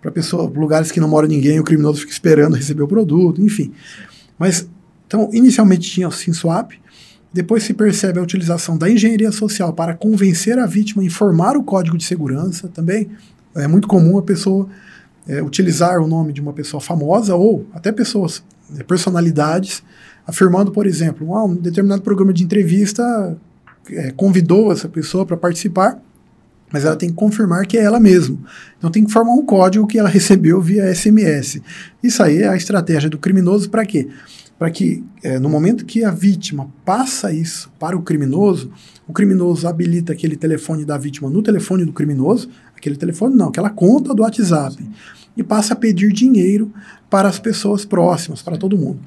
para 0.00 0.11
pessoas, 0.11 0.52
lugares 0.54 0.90
que 0.90 1.00
não 1.00 1.09
mora 1.09 1.26
ninguém, 1.26 1.59
o 1.61 1.64
criminoso 1.64 2.00
fica 2.00 2.12
esperando 2.12 2.57
receber 2.57 2.83
o 2.83 2.88
produto, 2.88 3.40
enfim. 3.40 3.73
Mas 4.38 4.69
então, 5.07 5.31
inicialmente 5.33 5.90
tinha 5.90 6.09
o 6.09 6.12
SimSwap, 6.12 6.73
depois 7.33 7.62
se 7.62 7.73
percebe 7.73 8.19
a 8.19 8.23
utilização 8.23 8.76
da 8.76 8.90
engenharia 8.90 9.33
social 9.33 9.73
para 9.73 9.95
convencer 9.95 10.59
a 10.59 10.66
vítima 10.66 11.02
a 11.02 11.07
informar 11.07 11.57
o 11.57 11.62
código 11.62 11.97
de 11.97 12.04
segurança 12.04 12.69
também. 12.69 13.09
É 13.54 13.66
muito 13.66 13.88
comum 13.88 14.19
a 14.19 14.23
pessoa 14.23 14.69
é, 15.29 15.43
utilizar 15.43 16.00
o 16.00 16.07
nome 16.07 16.33
de 16.33 16.41
uma 16.41 16.52
pessoa 16.52 16.81
famosa 16.81 17.35
ou 17.35 17.67
até 17.73 17.93
pessoas, 17.93 18.43
é, 18.76 18.83
personalidades, 18.83 19.83
afirmando, 20.26 20.71
por 20.73 20.87
exemplo, 20.87 21.35
ah, 21.37 21.45
um 21.45 21.55
determinado 21.55 22.02
programa 22.02 22.33
de 22.33 22.45
entrevista 22.45 23.37
é, 23.91 24.11
convidou 24.12 24.73
essa 24.73 24.88
pessoa 24.88 25.26
para 25.26 25.37
participar, 25.37 26.00
mas 26.73 26.85
ela 26.85 26.97
tem 26.97 27.11
que 27.11 27.14
confirmar 27.14 27.67
que 27.67 27.76
é 27.76 27.83
ela 27.83 28.00
mesma. 28.00 28.38
Então 28.79 28.91
tem 28.91 29.05
que 29.05 29.12
formar 29.12 29.33
um 29.33 29.45
código 29.45 29.87
que 29.87 29.99
ela 29.99 30.09
recebeu 30.11 30.61
via 30.61 30.93
SMS. 30.95 31.61
Isso 32.02 32.23
aí 32.23 32.43
é 32.43 32.49
a 32.49 32.57
estratégia 32.57 33.11
do 33.11 33.19
criminoso 33.19 33.69
para 33.69 33.85
quê? 33.85 34.09
Para 34.62 34.71
que 34.71 35.04
é, 35.25 35.40
no 35.40 35.49
momento 35.49 35.85
que 35.85 36.04
a 36.04 36.12
vítima 36.12 36.71
passa 36.85 37.33
isso 37.33 37.69
para 37.81 37.97
o 37.97 38.02
criminoso, 38.02 38.71
o 39.09 39.12
criminoso 39.12 39.66
habilita 39.66 40.12
aquele 40.12 40.37
telefone 40.37 40.85
da 40.85 40.97
vítima 40.97 41.28
no 41.28 41.42
telefone 41.42 41.85
do 41.85 41.92
criminoso, 41.92 42.49
aquele 42.76 42.95
telefone 42.95 43.35
não, 43.35 43.49
aquela 43.49 43.71
conta 43.71 44.14
do 44.14 44.23
WhatsApp, 44.23 44.88
e 45.37 45.42
passa 45.42 45.73
a 45.75 45.76
pedir 45.76 46.12
dinheiro 46.12 46.73
para 47.11 47.28
as 47.28 47.40
pessoas 47.40 47.85
próximas, 47.85 48.40
para 48.40 48.57
todo 48.57 48.78
mundo. 48.78 49.00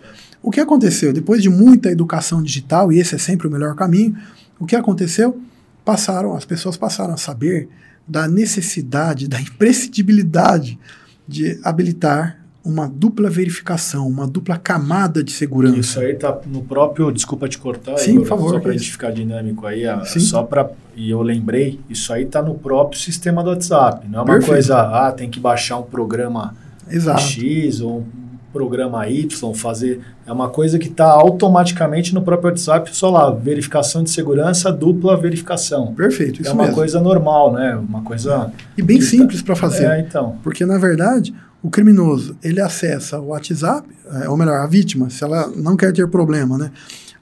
O 0.43 0.51
que 0.51 0.59
aconteceu? 0.59 1.13
Depois 1.13 1.41
de 1.41 1.49
muita 1.49 1.89
educação 1.89 2.43
digital, 2.43 2.91
e 2.91 2.99
esse 2.99 3.15
é 3.15 3.17
sempre 3.17 3.47
o 3.47 3.49
melhor 3.49 3.75
caminho, 3.75 4.13
o 4.59 4.65
que 4.65 4.75
aconteceu? 4.75 5.39
Passaram, 5.85 6.35
as 6.35 6.43
pessoas 6.43 6.75
passaram 6.75 7.13
a 7.13 7.17
saber 7.17 7.69
da 8.05 8.27
necessidade, 8.27 9.25
da 9.29 9.39
imprescindibilidade 9.39 10.77
de 11.25 11.57
habilitar 11.63 12.44
uma 12.65 12.87
dupla 12.87 13.29
verificação, 13.29 14.07
uma 14.07 14.25
dupla 14.25 14.57
camada 14.57 15.23
de 15.23 15.31
segurança. 15.31 15.77
Isso 15.77 15.99
aí 15.99 16.13
está 16.13 16.37
no 16.47 16.63
próprio, 16.63 17.11
desculpa 17.11 17.47
te 17.47 17.59
cortar, 17.59 17.95
Sim, 17.97 18.15
por 18.17 18.27
favor, 18.27 18.49
só 18.49 18.59
para 18.59 18.71
a 18.71 18.73
gente 18.73 18.91
ficar 18.91 19.11
dinâmico 19.11 19.67
aí, 19.67 19.83
Sim. 20.05 20.19
só 20.19 20.41
para 20.41 20.71
e 20.95 21.11
eu 21.11 21.21
lembrei, 21.21 21.79
isso 21.89 22.11
aí 22.11 22.23
está 22.23 22.41
no 22.41 22.55
próprio 22.55 22.99
sistema 22.99 23.43
do 23.43 23.49
WhatsApp, 23.49 24.07
não 24.07 24.19
é 24.19 24.21
uma 24.21 24.25
Perfeito. 24.25 24.51
coisa, 24.51 24.79
ah, 24.79 25.11
tem 25.11 25.29
que 25.29 25.39
baixar 25.39 25.77
um 25.77 25.83
programa 25.83 26.55
Exato. 26.89 27.21
X 27.21 27.81
ou 27.81 27.99
um 27.99 28.05
programa 28.53 29.07
Y, 29.09 29.53
fazer, 29.53 29.99
é 30.25 30.31
uma 30.31 30.49
coisa 30.49 30.79
que 30.79 30.87
está 30.87 31.11
automaticamente 31.11 32.15
no 32.15 32.21
próprio 32.21 32.49
WhatsApp, 32.49 32.89
só 32.95 33.09
lá, 33.11 33.29
verificação 33.29 34.01
de 34.01 34.09
segurança, 34.09 34.71
dupla 34.71 35.17
verificação. 35.17 35.93
Perfeito, 35.93 36.41
isso 36.41 36.49
É 36.49 36.53
uma 36.53 36.63
mesmo. 36.63 36.75
coisa 36.75 37.01
normal, 37.01 37.51
né? 37.51 37.75
Uma 37.75 38.01
coisa... 38.01 38.51
E 38.77 38.81
bem 38.81 39.01
simples 39.01 39.41
tá... 39.41 39.47
para 39.47 39.55
fazer. 39.57 39.85
É, 39.85 39.99
então. 39.99 40.37
Porque, 40.41 40.65
na 40.65 40.77
verdade, 40.77 41.35
o 41.65 41.69
criminoso, 41.71 42.37
ele 42.43 42.61
acessa 42.61 43.19
o 43.19 43.29
WhatsApp, 43.29 43.89
é, 44.21 44.29
ou 44.29 44.37
melhor, 44.37 44.59
a 44.59 44.67
vítima, 44.67 45.09
se 45.09 45.23
ela 45.23 45.47
não 45.47 45.75
quer 45.75 45.91
ter 45.91 46.07
problema, 46.07 46.59
né? 46.59 46.71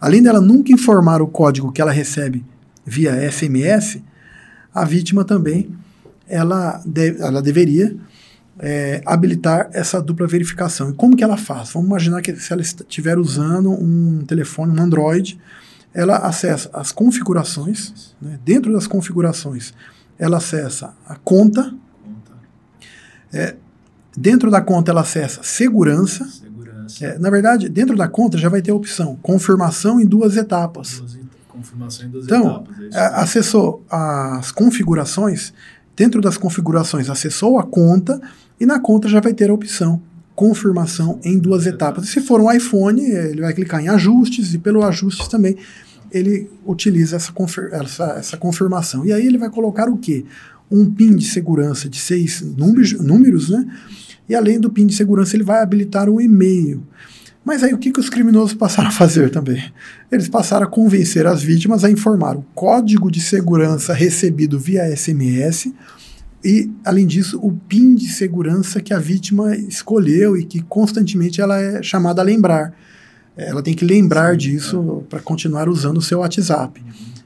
Além 0.02 0.22
dela 0.22 0.42
nunca 0.42 0.74
informar 0.74 1.22
o 1.22 1.28
código 1.28 1.72
que 1.72 1.82
ela 1.82 1.94
recebe 1.94 2.44
via 2.86 3.32
SMS, 3.32 4.02
a 4.76 4.84
vítima 4.84 5.24
também, 5.24 5.74
ela, 6.28 6.84
ela 7.20 7.42
deveria 7.42 7.96
é, 8.60 9.02
habilitar 9.06 9.70
essa 9.72 10.02
dupla 10.02 10.28
verificação. 10.28 10.90
E 10.90 10.94
como 10.94 11.16
que 11.16 11.24
ela 11.24 11.38
faz? 11.38 11.72
Vamos 11.72 11.88
imaginar 11.88 12.22
que 12.22 12.36
se 12.36 12.52
ela 12.52 12.62
estiver 12.62 13.18
usando 13.18 13.72
um 13.72 14.26
telefone, 14.26 14.78
um 14.78 14.84
Android, 14.84 15.40
ela 15.94 16.18
acessa 16.18 16.70
as 16.74 16.92
configurações, 16.92 18.14
né? 18.22 18.38
dentro 18.44 18.74
das 18.74 18.88
configurações, 18.88 19.74
ela 20.20 20.36
acessa 20.36 20.94
a 21.08 21.16
conta, 21.16 21.74
é, 23.32 23.56
Dentro 24.15 24.51
da 24.51 24.62
conta 24.62 24.91
ela 24.91 25.01
acessa 25.01 25.41
segurança. 25.43 26.25
segurança. 26.25 27.05
É, 27.05 27.17
na 27.17 27.29
verdade, 27.29 27.70
dentro 27.70 27.96
da 27.96 28.08
conta 28.08 28.38
já 28.38 28.50
vai 28.50 28.62
ter 28.62 28.72
a 28.72 28.75
opção 28.75 29.17
confirmação 29.22 30.00
em 30.00 30.05
duas 30.05 30.38
etapas. 30.38 31.00
Duas, 31.00 31.17
confirmação 31.48 32.05
em 32.05 32.10
duas 32.10 32.25
então, 32.25 32.48
etapas. 32.48 32.96
É 32.96 33.00
acessou 33.15 33.86
as 33.89 34.51
configurações. 34.51 35.53
Dentro 35.96 36.22
das 36.22 36.38
configurações, 36.38 37.10
acessou 37.10 37.60
a 37.60 37.63
conta 37.63 38.20
e 38.60 38.65
na 38.65 38.79
conta 38.79 39.08
já 39.08 39.20
vai 39.20 39.34
ter 39.34 39.50
a 39.50 39.53
opção 39.53 40.01
confirmação 40.36 41.20
em 41.24 41.38
duas 41.38 41.67
etapas. 41.67 42.05
E 42.05 42.08
se 42.08 42.22
for 42.22 42.41
um 42.41 42.51
iPhone, 42.51 43.01
ele 43.01 43.41
vai 43.41 43.53
clicar 43.53 43.82
em 43.82 43.88
ajustes 43.88 44.53
e 44.53 44.58
pelo 44.58 44.84
ajustes 44.84 45.27
também 45.27 45.58
ele 46.12 46.50
utiliza 46.65 47.15
essa, 47.15 47.32
confir 47.32 47.70
essa, 47.72 48.03
essa 48.17 48.38
confirmação. 48.38 49.05
E 49.05 49.12
aí 49.12 49.25
ele 49.25 49.38
vai 49.38 49.50
colocar 49.50 49.89
o 49.89 49.98
quê? 49.98 50.25
Um 50.70 50.89
PIN 50.89 51.15
de 51.15 51.25
segurança 51.25 51.89
de 51.89 52.00
seis 52.00 52.41
números, 52.41 52.93
números 52.93 53.50
né? 53.50 53.65
E 54.27 54.36
além 54.36 54.60
do 54.60 54.70
PIN 54.70 54.88
de 54.88 54.96
segurança, 54.96 55.36
ele 55.36 55.44
vai 55.44 55.62
habilitar 55.62 56.10
um 56.10 56.20
e-mail. 56.20 56.84
Mas 57.44 57.62
aí 57.62 57.74
o 57.74 57.77
que, 57.77 57.92
que 57.92 58.00
os 58.00 58.10
criminosos 58.10 58.53
passaram 58.56 58.89
a 58.89 58.92
fazer 58.92 59.30
também? 59.30 59.63
Eles 60.12 60.30
passaram 60.30 60.65
a 60.65 60.70
convencer 60.70 61.27
as 61.27 61.44
vítimas 61.44 61.84
a 61.84 61.92
informar 61.92 62.38
o 62.38 62.46
código 62.56 63.12
de 63.12 63.20
segurança 63.20 63.94
recebido 63.94 64.60
via 64.60 64.96
SMS 64.96 65.72
e, 66.44 66.70
além 66.84 67.08
disso, 67.08 67.39
o 67.42 67.53
PIN 67.53 67.96
de 67.96 68.10
segurança 68.10 68.82
que 68.82 68.94
a 68.94 69.00
vítima 69.00 69.56
escolheu 69.56 70.38
e 70.38 70.44
que 70.44 70.62
constantemente 70.62 71.39
ela 71.39 71.60
é 71.60 71.82
chamada 71.82 72.22
a 72.22 72.25
lembrar. 72.25 72.74
Ela 73.36 73.63
tem 73.63 73.74
que 73.74 73.86
lembrar 73.86 74.36
disso 74.36 75.03
é. 75.06 75.10
para 75.10 75.20
continuar 75.22 75.70
usando 75.70 75.98
o 75.98 76.01
seu 76.01 76.20
WhatsApp. 76.20 76.84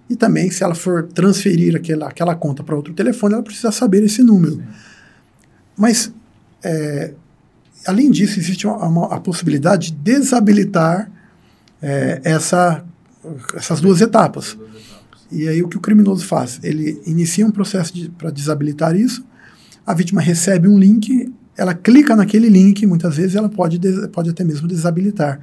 E 0.10 0.16
também, 0.16 0.50
se 0.52 0.64
ela 0.64 0.76
for 0.76 1.04
transferir 1.04 1.76
aquela, 1.76 2.08
aquela 2.08 2.36
conta 2.36 2.64
para 2.64 2.76
outro 2.76 2.94
telefone, 2.94 3.34
ela 3.34 3.44
precisa 3.44 3.72
saber 3.72 4.04
esse 4.04 4.22
número. 4.24 4.64
Mas 5.76 6.14
é, 6.64 7.14
além 7.86 8.12
disso, 8.12 8.40
existe 8.40 8.66
uma, 8.68 8.86
uma, 8.86 9.16
a 9.16 9.20
possibilidade 9.20 9.92
de 9.92 9.98
desabilitar 9.98 11.12
é, 11.82 12.22
essa, 12.24 12.84
essas 13.56 13.80
duas 13.80 14.02
etapas. 14.02 14.58
E 15.32 15.48
aí 15.48 15.62
o 15.62 15.68
que 15.68 15.78
o 15.78 15.82
criminoso 15.82 16.26
faz? 16.26 16.60
Ele 16.64 17.02
inicia 17.06 17.46
um 17.46 17.52
processo 17.52 17.94
de, 17.94 18.10
para 18.10 18.32
desabilitar 18.32 18.96
isso, 18.96 19.26
a 19.86 19.94
vítima 19.94 20.20
recebe 20.20 20.68
um 20.68 20.78
link, 20.78 21.34
ela 21.56 21.74
clica 21.74 22.14
naquele 22.16 22.50
link, 22.50 22.86
muitas 22.86 23.16
vezes 23.16 23.36
ela 23.36 23.48
pode, 23.48 23.80
pode 24.10 24.30
até 24.30 24.44
mesmo 24.44 24.68
desabilitar 24.68 25.40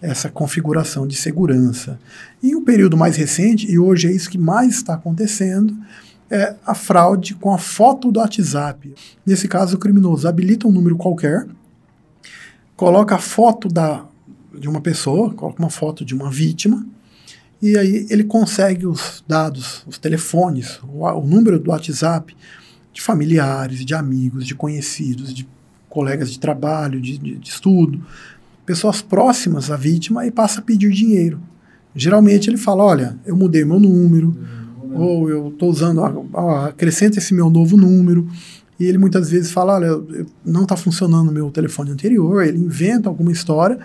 essa 0.00 0.28
configuração 0.28 1.06
de 1.06 1.16
segurança. 1.16 1.98
E 2.42 2.54
um 2.54 2.62
período 2.62 2.96
mais 2.96 3.16
recente, 3.16 3.66
e 3.70 3.78
hoje 3.78 4.06
é 4.06 4.12
isso 4.12 4.30
que 4.30 4.38
mais 4.38 4.74
está 4.74 4.94
acontecendo, 4.94 5.74
é 6.30 6.54
a 6.66 6.74
fraude 6.74 7.34
com 7.34 7.52
a 7.52 7.58
foto 7.58 8.12
do 8.12 8.20
WhatsApp. 8.20 8.94
Nesse 9.24 9.48
caso, 9.48 9.76
o 9.76 9.78
criminoso 9.78 10.28
habilita 10.28 10.68
um 10.68 10.72
número 10.72 10.96
qualquer, 10.96 11.46
coloca 12.76 13.14
a 13.14 13.18
foto 13.18 13.68
da, 13.68 14.04
de 14.58 14.68
uma 14.68 14.80
pessoa, 14.80 15.32
coloca 15.32 15.58
uma 15.58 15.70
foto 15.70 16.04
de 16.04 16.14
uma 16.14 16.30
vítima, 16.30 16.86
e 17.60 17.76
aí 17.76 18.06
ele 18.08 18.24
consegue 18.24 18.86
os 18.86 19.24
dados, 19.26 19.84
os 19.86 19.98
telefones, 19.98 20.78
o, 20.84 21.04
o 21.04 21.26
número 21.26 21.58
do 21.58 21.70
WhatsApp 21.70 22.36
de 22.92 23.02
familiares, 23.02 23.84
de 23.84 23.94
amigos, 23.94 24.46
de 24.46 24.54
conhecidos, 24.54 25.34
de 25.34 25.48
colegas 25.88 26.30
de 26.30 26.38
trabalho, 26.38 27.00
de, 27.00 27.18
de, 27.18 27.36
de 27.36 27.48
estudo, 27.48 28.04
pessoas 28.64 29.00
próximas 29.00 29.70
à 29.70 29.76
vítima 29.76 30.26
e 30.26 30.30
passa 30.30 30.60
a 30.60 30.62
pedir 30.62 30.90
dinheiro. 30.90 31.40
Geralmente 31.94 32.48
ele 32.48 32.56
fala: 32.56 32.84
Olha, 32.84 33.18
eu 33.24 33.34
mudei 33.36 33.64
meu 33.64 33.80
número, 33.80 34.28
uhum. 34.28 34.57
Ou 34.94 35.28
eu 35.28 35.48
estou 35.48 35.70
usando, 35.70 36.02
acrescenta 36.66 37.18
esse 37.18 37.34
meu 37.34 37.50
novo 37.50 37.76
número. 37.76 38.28
E 38.78 38.84
ele 38.84 38.98
muitas 38.98 39.30
vezes 39.30 39.50
fala: 39.50 39.74
Olha, 39.74 40.00
não 40.44 40.62
está 40.62 40.76
funcionando 40.76 41.28
o 41.28 41.32
meu 41.32 41.50
telefone 41.50 41.90
anterior. 41.90 42.44
Ele 42.44 42.58
inventa 42.58 43.08
alguma 43.08 43.32
história. 43.32 43.78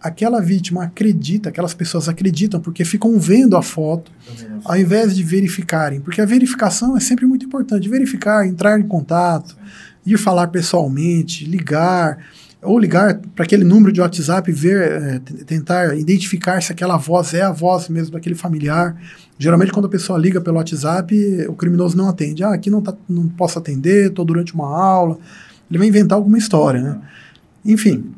Aquela 0.00 0.40
vítima 0.40 0.84
acredita, 0.84 1.48
aquelas 1.48 1.74
pessoas 1.74 2.08
acreditam 2.08 2.60
porque 2.60 2.84
ficam 2.84 3.18
vendo 3.18 3.56
a 3.56 3.62
foto 3.62 4.12
ao 4.64 4.76
invés 4.76 5.16
de 5.16 5.22
verificarem. 5.22 6.00
Porque 6.00 6.20
a 6.20 6.26
verificação 6.26 6.96
é 6.96 7.00
sempre 7.00 7.26
muito 7.26 7.46
importante. 7.46 7.88
Verificar, 7.88 8.46
entrar 8.46 8.78
em 8.78 8.86
contato, 8.86 9.56
ir 10.04 10.18
falar 10.18 10.48
pessoalmente, 10.48 11.44
ligar 11.44 12.18
ou 12.66 12.78
ligar 12.78 13.20
para 13.34 13.44
aquele 13.44 13.64
número 13.64 13.92
de 13.92 14.00
WhatsApp, 14.00 14.50
ver, 14.52 14.92
é, 15.02 15.18
tentar 15.44 15.96
identificar 15.96 16.60
se 16.62 16.72
aquela 16.72 16.96
voz 16.96 17.32
é 17.32 17.42
a 17.42 17.52
voz 17.52 17.88
mesmo 17.88 18.12
daquele 18.12 18.34
familiar. 18.34 19.00
Geralmente, 19.38 19.72
quando 19.72 19.86
a 19.86 19.88
pessoa 19.88 20.18
liga 20.18 20.40
pelo 20.40 20.56
WhatsApp, 20.56 21.14
o 21.48 21.54
criminoso 21.54 21.96
não 21.96 22.08
atende. 22.08 22.42
Ah, 22.42 22.52
aqui 22.52 22.68
não, 22.68 22.82
tá, 22.82 22.94
não 23.08 23.28
posso 23.28 23.58
atender, 23.58 24.08
estou 24.08 24.24
durante 24.24 24.54
uma 24.54 24.68
aula. 24.68 25.18
Ele 25.70 25.78
vai 25.78 25.88
inventar 25.88 26.16
alguma 26.16 26.38
história, 26.38 26.80
né? 26.80 27.00
Enfim, 27.64 28.12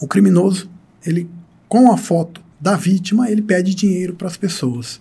o 0.00 0.06
criminoso, 0.06 0.68
ele 1.04 1.28
com 1.68 1.90
a 1.90 1.96
foto 1.96 2.40
da 2.60 2.76
vítima, 2.76 3.30
ele 3.30 3.42
pede 3.42 3.74
dinheiro 3.74 4.14
para 4.14 4.26
as 4.26 4.36
pessoas. 4.36 5.00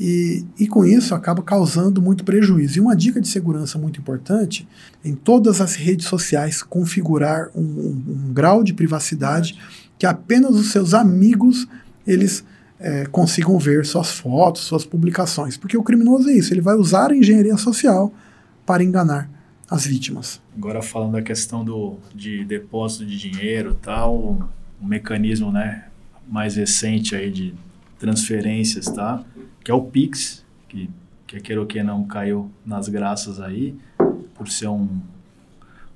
E, 0.00 0.46
e 0.58 0.66
com 0.66 0.82
isso 0.82 1.14
acaba 1.14 1.42
causando 1.42 2.00
muito 2.00 2.24
prejuízo. 2.24 2.78
E 2.78 2.80
uma 2.80 2.96
dica 2.96 3.20
de 3.20 3.28
segurança 3.28 3.78
muito 3.78 4.00
importante: 4.00 4.66
em 5.04 5.14
todas 5.14 5.60
as 5.60 5.74
redes 5.74 6.06
sociais, 6.06 6.62
configurar 6.62 7.50
um, 7.54 7.60
um, 7.60 8.04
um 8.08 8.32
grau 8.32 8.64
de 8.64 8.72
privacidade 8.72 9.58
que 9.98 10.06
apenas 10.06 10.56
os 10.56 10.72
seus 10.72 10.94
amigos 10.94 11.68
eles 12.06 12.42
é, 12.78 13.04
consigam 13.04 13.58
ver 13.58 13.84
suas 13.84 14.10
fotos, 14.10 14.62
suas 14.62 14.86
publicações. 14.86 15.58
Porque 15.58 15.76
o 15.76 15.82
criminoso 15.82 16.30
é 16.30 16.32
isso, 16.32 16.54
ele 16.54 16.62
vai 16.62 16.76
usar 16.76 17.10
a 17.10 17.16
engenharia 17.16 17.58
social 17.58 18.10
para 18.64 18.82
enganar 18.82 19.28
as 19.70 19.86
vítimas. 19.86 20.40
Agora 20.56 20.80
falando 20.80 21.12
da 21.12 21.22
questão 21.22 21.62
do, 21.62 21.98
de 22.14 22.42
depósito 22.46 23.04
de 23.04 23.18
dinheiro 23.18 23.74
tal, 23.74 24.48
mecanismo 24.80 25.52
né, 25.52 25.84
mais 26.26 26.56
recente 26.56 27.14
aí 27.14 27.30
de 27.30 27.54
transferências, 27.98 28.86
tá? 28.86 29.22
Que 29.62 29.70
é 29.70 29.74
o 29.74 29.82
Pix, 29.82 30.44
que, 30.68 30.88
que 31.26 31.40
queira 31.40 31.60
ou 31.60 31.66
que 31.66 31.82
não 31.82 32.04
caiu 32.04 32.50
nas 32.64 32.88
graças 32.88 33.40
aí, 33.40 33.74
por 34.34 34.48
ser 34.48 34.68
um, 34.68 35.00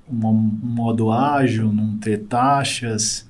um, 0.09 0.27
um 0.27 0.33
modo 0.33 1.11
ágil, 1.11 1.71
não 1.71 1.97
ter 1.97 2.19
taxas, 2.25 3.29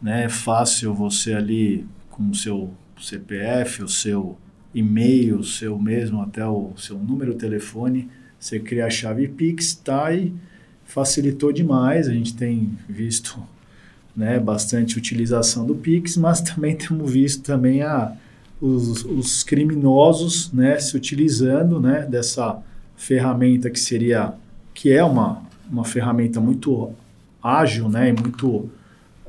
né? 0.00 0.28
Fácil 0.28 0.94
você 0.94 1.34
ali 1.34 1.86
com 2.10 2.28
o 2.30 2.34
seu 2.34 2.70
CPF, 2.98 3.82
o 3.82 3.88
seu 3.88 4.38
e-mail, 4.74 5.38
o 5.38 5.44
seu 5.44 5.78
mesmo, 5.78 6.20
até 6.20 6.46
o 6.46 6.72
seu 6.76 6.98
número 6.98 7.32
de 7.32 7.38
telefone, 7.38 8.08
você 8.38 8.58
cria 8.58 8.86
a 8.86 8.90
chave 8.90 9.28
Pix, 9.28 9.74
tá? 9.74 10.12
E 10.14 10.34
facilitou 10.84 11.52
demais. 11.52 12.08
A 12.08 12.12
gente 12.12 12.34
tem 12.34 12.76
visto 12.88 13.42
né, 14.16 14.38
bastante 14.38 14.98
utilização 14.98 15.66
do 15.66 15.74
Pix, 15.74 16.16
mas 16.16 16.40
também 16.42 16.76
temos 16.76 17.10
visto 17.10 17.42
também 17.42 17.82
a, 17.82 18.14
os, 18.60 19.04
os 19.04 19.42
criminosos 19.42 20.52
né, 20.52 20.78
se 20.78 20.96
utilizando 20.96 21.80
né, 21.80 22.06
dessa 22.08 22.62
ferramenta 22.96 23.70
que 23.70 23.80
seria, 23.80 24.34
que 24.74 24.92
é 24.92 25.02
uma, 25.02 25.42
uma 25.70 25.84
ferramenta 25.84 26.40
muito 26.40 26.92
ágil 27.42 27.88
né, 27.88 28.10
e 28.10 28.12
muito 28.12 28.70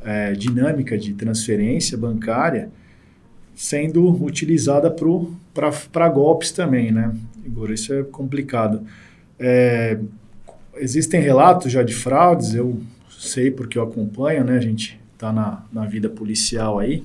é, 0.03 0.33
dinâmica 0.33 0.97
de 0.97 1.13
transferência 1.13 1.97
bancária, 1.97 2.69
sendo 3.55 4.23
utilizada 4.23 4.93
para 5.93 6.09
golpes 6.09 6.51
também, 6.51 6.91
né? 6.91 7.13
Igor, 7.45 7.71
isso 7.71 7.93
é 7.93 8.03
complicado. 8.03 8.81
É, 9.39 10.00
existem 10.77 11.21
relatos 11.21 11.71
já 11.71 11.83
de 11.83 11.93
fraudes, 11.93 12.55
eu 12.55 12.81
sei 13.09 13.51
porque 13.51 13.77
eu 13.77 13.83
acompanho, 13.83 14.43
né? 14.43 14.57
A 14.57 14.61
gente 14.61 15.00
está 15.13 15.31
na, 15.31 15.63
na 15.71 15.85
vida 15.85 16.09
policial 16.09 16.79
aí. 16.79 17.03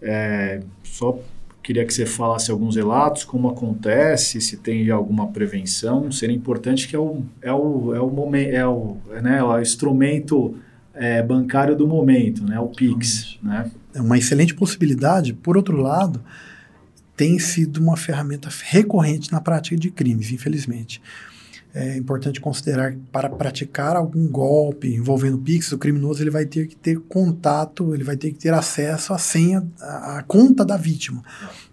É, 0.00 0.60
só 0.84 1.18
Queria 1.62 1.84
que 1.84 1.94
você 1.94 2.04
falasse 2.04 2.50
alguns 2.50 2.76
relatos, 2.76 3.24
como 3.24 3.48
acontece, 3.48 4.40
se 4.40 4.56
tem 4.56 4.90
alguma 4.90 5.28
prevenção. 5.28 6.10
Seria 6.10 6.34
importante 6.34 6.88
que 6.88 6.96
é 6.96 6.98
o, 6.98 7.22
é 7.40 7.52
o, 7.52 7.94
é 7.94 8.00
o, 8.00 8.10
momento, 8.10 8.50
é 8.50 8.66
o, 8.66 8.96
né, 9.22 9.42
o 9.42 9.60
instrumento 9.60 10.56
é, 10.92 11.22
bancário 11.22 11.76
do 11.76 11.86
momento, 11.86 12.44
né, 12.44 12.58
o 12.58 12.68
PIX. 12.68 13.38
Né? 13.42 13.70
É 13.94 14.00
uma 14.00 14.18
excelente 14.18 14.54
possibilidade. 14.54 15.32
Por 15.32 15.56
outro 15.56 15.76
lado, 15.76 16.20
tem 17.16 17.38
sido 17.38 17.78
uma 17.78 17.96
ferramenta 17.96 18.48
recorrente 18.64 19.30
na 19.30 19.40
prática 19.40 19.76
de 19.76 19.90
crimes, 19.90 20.32
infelizmente 20.32 21.00
é 21.74 21.96
importante 21.96 22.40
considerar 22.40 22.92
que 22.92 22.98
para 23.10 23.30
praticar 23.30 23.96
algum 23.96 24.28
golpe 24.28 24.94
envolvendo 24.94 25.38
Pix, 25.38 25.72
o 25.72 25.78
criminoso 25.78 26.22
ele 26.22 26.30
vai 26.30 26.44
ter 26.44 26.66
que 26.66 26.76
ter 26.76 27.00
contato, 27.00 27.94
ele 27.94 28.04
vai 28.04 28.16
ter 28.16 28.30
que 28.30 28.38
ter 28.38 28.52
acesso 28.52 29.14
à 29.14 29.18
senha, 29.18 29.66
à, 29.80 30.18
à 30.18 30.22
conta 30.22 30.66
da 30.66 30.76
vítima. 30.76 31.22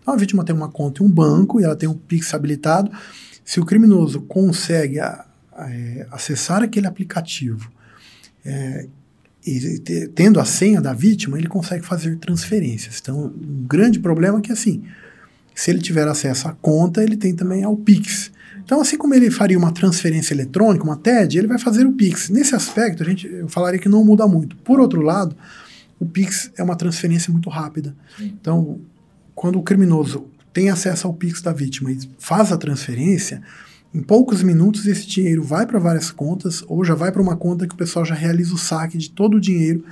Então, 0.02 0.14
a 0.14 0.18
vítima 0.18 0.46
tem 0.46 0.56
uma 0.56 0.70
conta 0.70 1.04
em 1.04 1.06
um 1.06 1.10
banco 1.10 1.60
e 1.60 1.66
ela 1.66 1.76
tem 1.76 1.90
um 1.90 1.94
Pix 1.94 2.34
habilitado. 2.34 2.90
Se 3.44 3.60
o 3.60 3.66
criminoso 3.66 4.22
consegue 4.22 5.00
a, 5.02 5.26
a, 5.52 5.70
é, 5.70 6.08
acessar 6.12 6.64
aquele 6.64 6.88
aplicativo 6.88 7.70
é, 8.46 8.88
e 9.46 9.80
te, 9.80 10.08
tendo 10.08 10.40
a 10.40 10.46
senha 10.46 10.80
da 10.80 10.94
vítima, 10.94 11.38
ele 11.38 11.48
consegue 11.48 11.86
fazer 11.86 12.18
transferências. 12.20 13.00
Então, 13.02 13.26
um 13.26 13.66
grande 13.68 14.00
problema 14.00 14.40
é 14.40 14.42
que 14.42 14.52
assim, 14.52 14.82
se 15.54 15.70
ele 15.72 15.80
tiver 15.80 16.08
acesso 16.08 16.48
à 16.48 16.54
conta, 16.54 17.04
ele 17.04 17.18
tem 17.18 17.36
também 17.36 17.66
ao 17.66 17.76
Pix. 17.76 18.32
Então, 18.70 18.82
assim 18.82 19.00
como 19.00 19.16
ele 19.16 19.32
faria 19.32 19.58
uma 19.58 19.72
transferência 19.72 20.32
eletrônica, 20.32 20.84
uma 20.84 20.96
TED, 20.96 21.40
ele 21.40 21.48
vai 21.48 21.58
fazer 21.58 21.88
o 21.88 21.94
Pix. 21.94 22.30
Nesse 22.30 22.54
aspecto, 22.54 23.02
a 23.02 23.06
gente, 23.08 23.26
eu 23.26 23.50
falaria 23.50 23.80
que 23.80 23.90
não 23.90 24.06
muda 24.06 24.28
muito. 24.28 24.56
Por 24.58 24.80
outro 24.80 25.02
lado, 25.02 25.36
o 26.00 26.06
Pix 26.06 26.52
é 26.56 26.62
uma 26.62 26.76
transferência 26.76 27.32
muito 27.34 27.50
rápida. 27.50 27.96
Então, 28.20 28.80
quando 29.34 29.58
o 29.58 29.64
criminoso 29.64 30.28
tem 30.54 30.70
acesso 30.70 31.08
ao 31.08 31.16
Pix 31.16 31.42
da 31.42 31.52
vítima 31.52 31.92
e 31.92 31.98
faz 32.20 32.52
a 32.52 32.58
transferência, 32.58 33.42
em 33.92 34.04
poucos 34.04 34.44
minutos 34.44 34.86
esse 34.86 35.08
dinheiro 35.08 35.42
vai 35.42 35.66
para 35.66 35.80
várias 35.80 36.12
contas 36.12 36.64
ou 36.68 36.86
já 36.86 36.94
vai 36.94 37.12
para 37.12 37.24
uma 37.24 37.36
conta 37.36 37.68
que 37.68 37.74
o 37.74 37.78
pessoal 37.78 38.06
já 38.06 38.14
realiza 38.14 38.54
o 38.54 38.58
saque 38.60 39.00
de 39.00 39.10
todo 39.10 39.38
o 39.38 39.42
dinheiro 39.42 39.84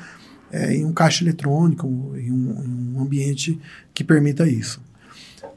é, 0.52 0.76
em 0.76 0.86
um 0.86 0.94
caixa 0.94 1.24
eletrônico, 1.24 1.88
em 2.16 2.32
um, 2.32 2.64
em 2.64 2.96
um 2.96 3.02
ambiente 3.02 3.60
que 3.92 4.04
permita 4.04 4.48
isso. 4.48 4.80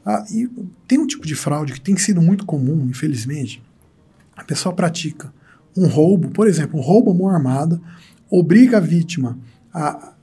Ah, 0.05 0.25
e 0.31 0.49
tem 0.87 0.99
um 0.99 1.07
tipo 1.07 1.25
de 1.25 1.35
fraude 1.35 1.73
que 1.73 1.81
tem 1.81 1.97
sido 1.97 2.21
muito 2.21 2.45
comum, 2.45 2.87
infelizmente. 2.89 3.61
A 4.35 4.43
pessoa 4.43 4.73
pratica 4.73 5.33
um 5.75 5.87
roubo, 5.87 6.29
por 6.29 6.47
exemplo, 6.47 6.79
um 6.79 6.83
roubo 6.83 7.11
à 7.11 7.13
mão 7.13 7.29
armada, 7.29 7.81
obriga 8.29 8.77
a 8.77 8.81
vítima 8.81 9.37
a, 9.73 10.13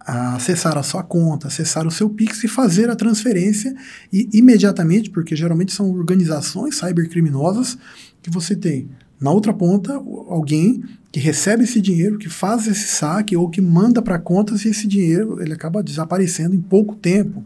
a 0.00 0.36
acessar 0.36 0.78
a 0.78 0.82
sua 0.82 1.02
conta, 1.02 1.48
acessar 1.48 1.86
o 1.86 1.90
seu 1.90 2.08
Pix 2.08 2.44
e 2.44 2.48
fazer 2.48 2.90
a 2.90 2.96
transferência 2.96 3.74
e 4.12 4.28
imediatamente, 4.32 5.10
porque 5.10 5.36
geralmente 5.36 5.72
são 5.72 5.90
organizações 5.90 6.76
cybercriminosas 6.78 7.78
que 8.22 8.30
você 8.30 8.56
tem 8.56 8.88
na 9.20 9.30
outra 9.30 9.54
ponta 9.54 9.94
alguém 9.94 10.82
que 11.10 11.20
recebe 11.20 11.64
esse 11.64 11.80
dinheiro, 11.80 12.18
que 12.18 12.28
faz 12.28 12.66
esse 12.66 12.88
saque 12.88 13.36
ou 13.36 13.48
que 13.48 13.60
manda 13.60 14.02
para 14.02 14.18
contas 14.18 14.64
e 14.64 14.68
esse 14.68 14.86
dinheiro 14.86 15.40
ele 15.40 15.52
acaba 15.52 15.82
desaparecendo 15.82 16.54
em 16.54 16.60
pouco 16.60 16.94
tempo 16.96 17.44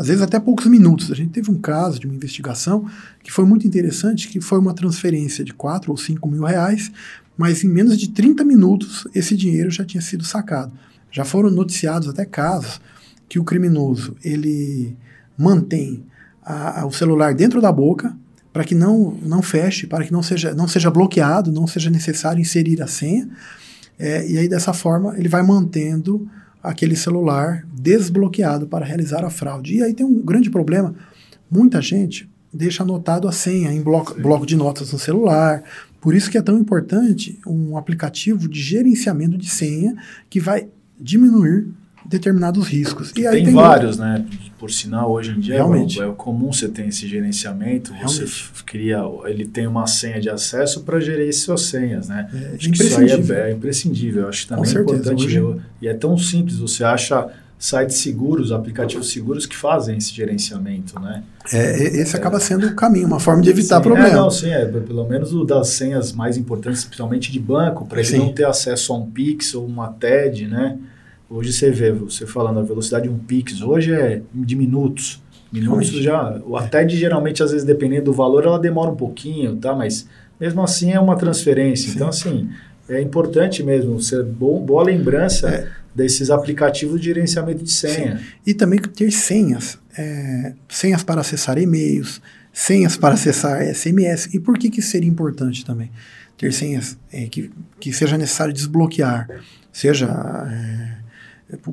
às 0.00 0.06
vezes 0.06 0.22
até 0.22 0.40
poucos 0.40 0.64
minutos. 0.64 1.12
A 1.12 1.14
gente 1.14 1.28
teve 1.28 1.50
um 1.50 1.58
caso 1.58 2.00
de 2.00 2.06
uma 2.06 2.14
investigação 2.14 2.86
que 3.22 3.30
foi 3.30 3.44
muito 3.44 3.66
interessante, 3.66 4.28
que 4.28 4.40
foi 4.40 4.58
uma 4.58 4.72
transferência 4.72 5.44
de 5.44 5.52
4 5.52 5.90
ou 5.90 5.96
5 5.98 6.26
mil 6.26 6.42
reais, 6.42 6.90
mas 7.36 7.62
em 7.62 7.68
menos 7.68 7.98
de 7.98 8.08
30 8.08 8.42
minutos 8.42 9.06
esse 9.14 9.36
dinheiro 9.36 9.70
já 9.70 9.84
tinha 9.84 10.00
sido 10.00 10.24
sacado. 10.24 10.72
Já 11.12 11.22
foram 11.22 11.50
noticiados 11.50 12.08
até 12.08 12.24
casos 12.24 12.80
que 13.28 13.38
o 13.38 13.44
criminoso 13.44 14.16
ele 14.24 14.96
mantém 15.36 16.02
a, 16.42 16.80
a, 16.80 16.86
o 16.86 16.92
celular 16.92 17.34
dentro 17.34 17.60
da 17.60 17.70
boca 17.70 18.16
para 18.54 18.64
que 18.64 18.74
não, 18.74 19.18
não 19.22 19.42
feche, 19.42 19.86
para 19.86 20.02
que 20.02 20.12
não 20.12 20.22
seja, 20.22 20.54
não 20.54 20.66
seja 20.66 20.90
bloqueado, 20.90 21.52
não 21.52 21.66
seja 21.66 21.90
necessário 21.90 22.40
inserir 22.40 22.80
a 22.80 22.86
senha. 22.86 23.28
É, 23.98 24.26
e 24.26 24.38
aí, 24.38 24.48
dessa 24.48 24.72
forma, 24.72 25.14
ele 25.18 25.28
vai 25.28 25.42
mantendo 25.42 26.26
aquele 26.62 26.96
celular 26.96 27.66
desbloqueado 27.72 28.66
para 28.66 28.84
realizar 28.84 29.24
a 29.24 29.30
fraude. 29.30 29.76
E 29.76 29.82
aí 29.82 29.94
tem 29.94 30.06
um 30.06 30.20
grande 30.20 30.50
problema: 30.50 30.94
muita 31.50 31.80
gente 31.80 32.28
deixa 32.52 32.82
anotado 32.82 33.28
a 33.28 33.32
senha 33.32 33.72
em 33.72 33.80
bloco, 33.80 34.20
bloco 34.20 34.46
de 34.46 34.56
notas 34.56 34.92
no 34.92 34.98
celular. 34.98 35.62
Por 36.00 36.14
isso 36.14 36.30
que 36.30 36.38
é 36.38 36.42
tão 36.42 36.58
importante 36.58 37.38
um 37.46 37.76
aplicativo 37.76 38.48
de 38.48 38.60
gerenciamento 38.60 39.36
de 39.36 39.48
senha 39.48 39.94
que 40.28 40.40
vai 40.40 40.68
diminuir 40.98 41.68
determinados 42.10 42.66
riscos. 42.66 43.10
E 43.10 43.22
tem, 43.22 43.44
tem, 43.44 43.54
vários, 43.54 43.96
né? 43.96 44.26
Por 44.58 44.70
sinal, 44.70 45.12
hoje 45.12 45.30
em 45.30 45.38
dia 45.38 45.54
Realmente. 45.54 46.02
É, 46.02 46.04
é 46.04 46.12
comum 46.12 46.52
você 46.52 46.68
ter 46.68 46.88
esse 46.88 47.06
gerenciamento, 47.06 47.92
Realmente. 47.92 48.50
você 48.52 48.62
cria, 48.66 49.00
ele 49.26 49.46
tem 49.46 49.66
uma 49.68 49.86
senha 49.86 50.20
de 50.20 50.28
acesso 50.28 50.80
para 50.80 50.98
gerir 50.98 51.32
suas 51.32 51.62
senhas, 51.62 52.08
né? 52.08 52.28
É, 52.34 52.56
acho 52.56 52.70
que 52.70 52.82
isso 52.82 52.98
aí 52.98 53.10
é, 53.10 53.48
é 53.48 53.52
imprescindível. 53.52 54.28
Acho 54.28 54.48
também 54.48 54.68
é 54.68 54.80
importante. 54.80 55.24
Hoje... 55.24 55.60
E 55.80 55.86
é 55.86 55.94
tão 55.94 56.18
simples, 56.18 56.56
você 56.56 56.82
acha 56.82 57.28
sites 57.56 57.98
seguros, 57.98 58.50
aplicativos 58.50 59.12
seguros 59.12 59.46
que 59.46 59.56
fazem 59.56 59.96
esse 59.96 60.12
gerenciamento, 60.12 60.98
né? 60.98 61.22
É, 61.52 62.00
esse 62.00 62.16
acaba 62.16 62.40
sendo 62.40 62.66
o 62.66 62.74
caminho, 62.74 63.06
uma 63.06 63.20
forma 63.20 63.42
de 63.42 63.50
evitar 63.50 63.76
sim, 63.76 63.82
problemas. 63.82 64.12
É, 64.12 64.16
não, 64.16 64.30
sim, 64.30 64.50
é, 64.50 64.64
pelo 64.66 65.06
menos 65.06 65.32
o 65.32 65.44
das 65.44 65.68
senhas 65.68 66.10
mais 66.12 66.36
importantes, 66.36 66.84
principalmente 66.84 67.30
de 67.30 67.38
banco, 67.38 67.86
para 67.86 68.00
ele 68.00 68.18
não 68.18 68.32
ter 68.32 68.46
acesso 68.46 68.92
a 68.92 68.96
um 68.96 69.08
Pix 69.08 69.54
ou 69.54 69.64
uma 69.64 69.88
TED, 69.88 70.48
né? 70.48 70.76
Hoje 71.30 71.52
você 71.52 71.70
vê, 71.70 71.92
você 71.92 72.26
falando 72.26 72.58
a 72.58 72.62
velocidade 72.62 73.04
de 73.04 73.14
um 73.14 73.16
Pix, 73.16 73.62
hoje 73.62 73.92
é 73.92 74.20
de 74.34 74.56
minutos. 74.56 75.22
Minutos 75.52 75.88
já. 75.90 76.42
O 76.44 76.60
TED 76.60 76.96
geralmente, 76.96 77.40
às 77.40 77.52
vezes, 77.52 77.64
dependendo 77.64 78.06
do 78.06 78.12
valor, 78.12 78.44
ela 78.44 78.58
demora 78.58 78.90
um 78.90 78.96
pouquinho, 78.96 79.54
tá? 79.54 79.72
Mas 79.72 80.08
mesmo 80.40 80.60
assim 80.60 80.90
é 80.92 80.98
uma 80.98 81.16
transferência. 81.16 81.88
Sim. 81.88 81.94
Então, 81.94 82.08
assim, 82.08 82.50
é 82.88 83.00
importante 83.00 83.62
mesmo 83.62 84.00
ser 84.00 84.24
bom, 84.24 84.60
boa 84.60 84.82
lembrança 84.82 85.48
é. 85.48 85.68
desses 85.94 86.30
aplicativos 86.30 87.00
de 87.00 87.06
gerenciamento 87.06 87.62
de 87.62 87.70
senha. 87.70 88.18
Sim. 88.18 88.24
E 88.44 88.52
também 88.52 88.80
ter 88.80 89.12
senhas. 89.12 89.78
É, 89.96 90.54
senhas 90.68 91.04
para 91.04 91.20
acessar 91.20 91.58
e-mails, 91.58 92.20
senhas 92.52 92.96
para 92.96 93.14
acessar 93.14 93.62
SMS. 93.72 94.34
E 94.34 94.40
por 94.40 94.58
que, 94.58 94.68
que 94.68 94.82
seria 94.82 95.08
importante 95.08 95.64
também? 95.64 95.92
Ter 96.36 96.52
senhas 96.52 96.98
é, 97.12 97.26
que, 97.26 97.52
que 97.78 97.92
seja 97.92 98.18
necessário 98.18 98.52
desbloquear, 98.52 99.28
seja 99.72 100.06
é, 100.50 100.99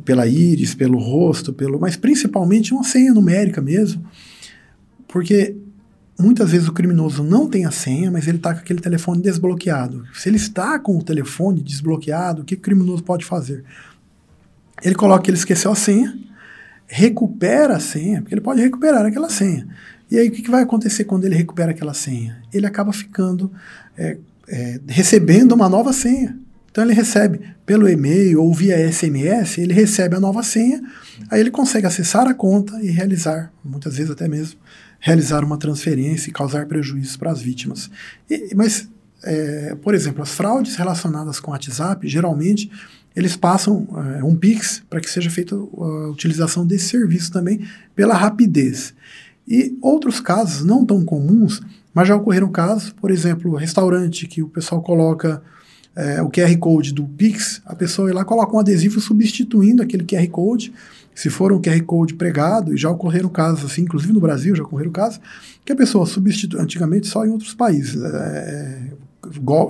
pela 0.03 0.27
íris, 0.27 0.73
pelo 0.75 0.97
rosto, 0.97 1.53
pelo, 1.53 1.79
mas 1.79 1.95
principalmente 1.95 2.73
uma 2.73 2.83
senha 2.83 3.13
numérica 3.13 3.61
mesmo, 3.61 4.03
porque 5.07 5.55
muitas 6.19 6.51
vezes 6.51 6.67
o 6.67 6.73
criminoso 6.73 7.23
não 7.23 7.47
tem 7.47 7.65
a 7.65 7.71
senha, 7.71 8.09
mas 8.09 8.27
ele 8.27 8.37
está 8.37 8.53
com 8.53 8.61
aquele 8.61 8.79
telefone 8.79 9.21
desbloqueado. 9.21 10.03
Se 10.13 10.29
ele 10.29 10.37
está 10.37 10.79
com 10.79 10.97
o 10.97 11.03
telefone 11.03 11.61
desbloqueado, 11.61 12.41
o 12.41 12.45
que 12.45 12.55
o 12.55 12.59
criminoso 12.59 13.03
pode 13.03 13.25
fazer? 13.25 13.63
Ele 14.83 14.95
coloca 14.95 15.23
que 15.23 15.29
ele 15.29 15.37
esqueceu 15.37 15.71
a 15.71 15.75
senha, 15.75 16.17
recupera 16.87 17.75
a 17.75 17.79
senha, 17.79 18.21
porque 18.21 18.33
ele 18.33 18.41
pode 18.41 18.61
recuperar 18.61 19.05
aquela 19.05 19.29
senha. 19.29 19.67
E 20.09 20.17
aí 20.17 20.29
o 20.29 20.31
que, 20.31 20.41
que 20.41 20.51
vai 20.51 20.63
acontecer 20.63 21.03
quando 21.03 21.25
ele 21.25 21.35
recupera 21.35 21.71
aquela 21.71 21.93
senha? 21.93 22.41
Ele 22.53 22.65
acaba 22.65 22.93
ficando 22.93 23.51
é, 23.97 24.17
é, 24.47 24.79
recebendo 24.87 25.51
uma 25.51 25.67
nova 25.67 25.91
senha. 25.91 26.37
Então 26.77 26.85
ele 26.85 26.93
recebe 26.93 27.39
pelo 27.65 27.89
e-mail 27.89 28.39
ou 28.39 28.53
via 28.53 28.77
SMS, 28.91 29.57
ele 29.57 29.73
recebe 29.73 30.15
a 30.15 30.19
nova 30.19 30.43
senha, 30.43 30.79
aí 31.27 31.39
ele 31.39 31.49
consegue 31.49 31.87
acessar 31.87 32.27
a 32.27 32.35
conta 32.35 32.79
e 32.83 32.91
realizar, 32.91 33.51
muitas 33.65 33.97
vezes 33.97 34.11
até 34.11 34.27
mesmo, 34.27 34.59
realizar 34.99 35.43
uma 35.43 35.57
transferência 35.57 36.29
e 36.29 36.31
causar 36.31 36.67
prejuízos 36.67 37.17
para 37.17 37.31
as 37.31 37.41
vítimas. 37.41 37.89
E, 38.29 38.53
mas, 38.53 38.87
é, 39.23 39.75
por 39.81 39.95
exemplo, 39.95 40.21
as 40.21 40.29
fraudes 40.29 40.75
relacionadas 40.75 41.39
com 41.39 41.49
o 41.49 41.53
WhatsApp, 41.55 42.07
geralmente, 42.07 42.69
eles 43.15 43.35
passam 43.35 43.87
é, 44.15 44.23
um 44.23 44.35
PIX 44.35 44.83
para 44.87 45.01
que 45.01 45.09
seja 45.09 45.31
feita 45.31 45.55
a 45.55 46.09
utilização 46.11 46.63
desse 46.63 46.89
serviço 46.89 47.31
também 47.31 47.59
pela 47.95 48.13
rapidez. 48.13 48.93
E 49.47 49.75
outros 49.81 50.19
casos 50.19 50.63
não 50.63 50.85
tão 50.85 51.03
comuns, 51.03 51.59
mas 51.91 52.07
já 52.07 52.15
ocorreram 52.15 52.51
casos, 52.51 52.91
por 52.91 53.09
exemplo, 53.09 53.55
restaurante 53.55 54.27
que 54.27 54.43
o 54.43 54.47
pessoal 54.47 54.83
coloca 54.83 55.41
é, 55.97 56.21
o 56.21 56.29
QR 56.29 56.55
Code 56.59 56.93
do 56.93 57.05
Pix, 57.05 57.59
a 57.65 57.75
pessoa 57.75 58.07
ir 58.07 58.13
lá 58.13 58.23
coloca 58.23 58.55
um 58.55 58.59
adesivo 58.59 59.01
substituindo 59.01 59.81
aquele 59.81 60.05
QR 60.05 60.27
Code. 60.29 60.71
Se 61.15 61.27
for 61.27 61.51
um 61.51 61.59
QR 61.59 61.81
Code 61.81 62.13
pregado, 62.13 62.71
e 62.71 62.77
já 62.77 62.87
ocorreram 62.91 63.27
casos 63.29 63.65
assim, 63.65 63.81
inclusive 63.81 64.13
no 64.13 64.19
Brasil 64.19 64.55
já 64.55 64.61
ocorreram 64.61 64.91
casos, 64.91 65.19
que 65.65 65.73
a 65.73 65.75
pessoa 65.75 66.05
substitui, 66.05 66.61
antigamente 66.61 67.07
só 67.07 67.25
em 67.25 67.29
outros 67.29 67.55
países, 67.55 67.99
é, 68.03 68.91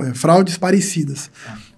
é, 0.04 0.14
fraudes 0.14 0.58
parecidas. 0.58 1.32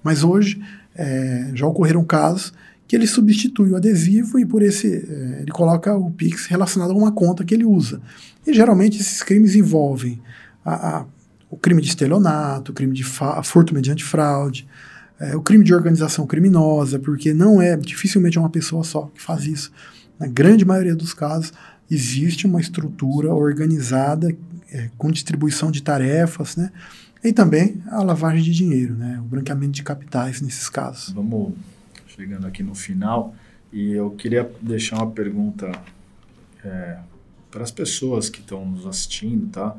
Mas 0.04 0.24
hoje 0.24 0.60
é, 0.96 1.52
já 1.54 1.68
ocorreram 1.68 2.04
casos 2.04 2.52
que 2.88 2.96
ele 2.96 3.06
substitui 3.06 3.70
o 3.70 3.76
adesivo 3.76 4.40
e 4.40 4.48
por 4.48 4.64
esse 4.64 4.88
é, 4.88 5.42
ele 5.42 5.52
coloca 5.52 5.96
o 5.96 6.10
Pix 6.10 6.48
relacionado 6.48 6.90
a 6.90 6.96
uma 6.96 7.12
conta 7.12 7.46
que 7.46 7.54
ele 7.54 7.66
usa. 7.66 8.02
E 8.48 8.52
geralmente 8.52 9.00
esses 9.00 9.22
crimes 9.22 9.54
envolvem 9.54 10.20
a, 10.66 10.98
a 10.98 11.06
o 11.50 11.58
crime 11.58 11.82
de 11.82 11.90
estelionato, 11.90 12.72
o 12.72 12.76
crime 12.76 12.94
de 12.94 13.04
furto 13.04 13.74
mediante 13.74 14.04
fraude, 14.04 14.68
é, 15.20 15.36
o 15.36 15.42
crime 15.42 15.64
de 15.64 15.74
organização 15.74 16.26
criminosa, 16.26 16.98
porque 17.00 17.34
não 17.34 17.62
é, 17.62 17.76
dificilmente 17.76 18.38
é 18.38 18.42
uma 18.42 18.50
pessoa 18.50 18.84
só 18.84 19.12
que 19.14 19.22
faz 19.22 19.46
isso. 19.46 19.72
Na 20.20 20.28
grande 20.28 20.64
maioria 20.64 20.96
dos 20.96 21.14
casos, 21.14 21.52
existe 21.90 22.46
uma 22.46 22.62
estrutura 22.62 23.34
organizada 23.34 24.34
é, 24.72 24.90
com 24.98 25.12
distribuição 25.12 25.72
de 25.72 25.82
tarefas, 25.82 26.56
né? 26.56 26.72
E 27.24 27.34
também 27.34 27.84
a 27.88 28.02
lavagem 28.02 28.42
de 28.42 28.52
dinheiro, 28.52 28.94
né? 28.96 29.20
O 29.20 29.24
branqueamento 29.24 29.74
de 29.74 29.84
capitais 29.84 30.40
nesses 30.40 30.70
casos. 30.70 31.14
Vamos 31.14 31.54
chegando 32.08 32.48
aqui 32.48 32.64
no 32.64 32.76
final 32.76 33.36
e 33.74 33.92
eu 33.92 34.12
queria 34.12 34.50
deixar 34.62 34.98
uma 34.98 35.12
pergunta 35.12 35.72
é, 36.64 36.98
para 37.52 37.64
as 37.64 37.72
pessoas 37.72 38.30
que 38.30 38.40
estão 38.40 38.66
nos 38.66 38.86
assistindo, 38.86 39.48
tá? 39.48 39.76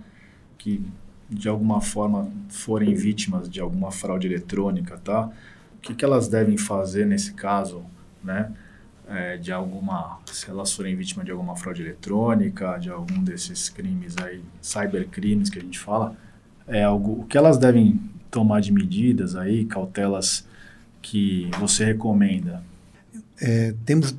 Que 0.58 0.82
de 1.30 1.48
alguma 1.48 1.80
forma 1.80 2.30
forem 2.48 2.94
vítimas 2.94 3.48
de 3.48 3.60
alguma 3.60 3.92
fraude 3.92 4.26
eletrônica, 4.26 4.98
tá? 4.98 5.30
O 5.76 5.80
que, 5.80 5.94
que 5.94 6.04
elas 6.04 6.28
devem 6.28 6.58
fazer 6.58 7.06
nesse 7.06 7.32
caso, 7.32 7.84
né? 8.22 8.52
É, 9.08 9.36
de 9.36 9.52
alguma, 9.52 10.18
se 10.26 10.48
elas 10.48 10.72
forem 10.72 10.94
vítimas 10.94 11.24
de 11.24 11.32
alguma 11.32 11.56
fraude 11.56 11.82
eletrônica, 11.82 12.78
de 12.78 12.90
algum 12.90 13.22
desses 13.22 13.68
crimes 13.68 14.16
aí, 14.22 14.42
cybercrimes 14.60 15.50
que 15.50 15.58
a 15.58 15.62
gente 15.62 15.78
fala, 15.78 16.16
é 16.66 16.84
algo, 16.84 17.22
o 17.22 17.24
que 17.24 17.36
elas 17.36 17.58
devem 17.58 18.00
tomar 18.30 18.60
de 18.60 18.72
medidas 18.72 19.34
aí, 19.34 19.64
cautelas 19.64 20.46
que 21.02 21.50
você 21.58 21.84
recomenda? 21.84 22.62
É, 23.40 23.74
temos 23.84 24.14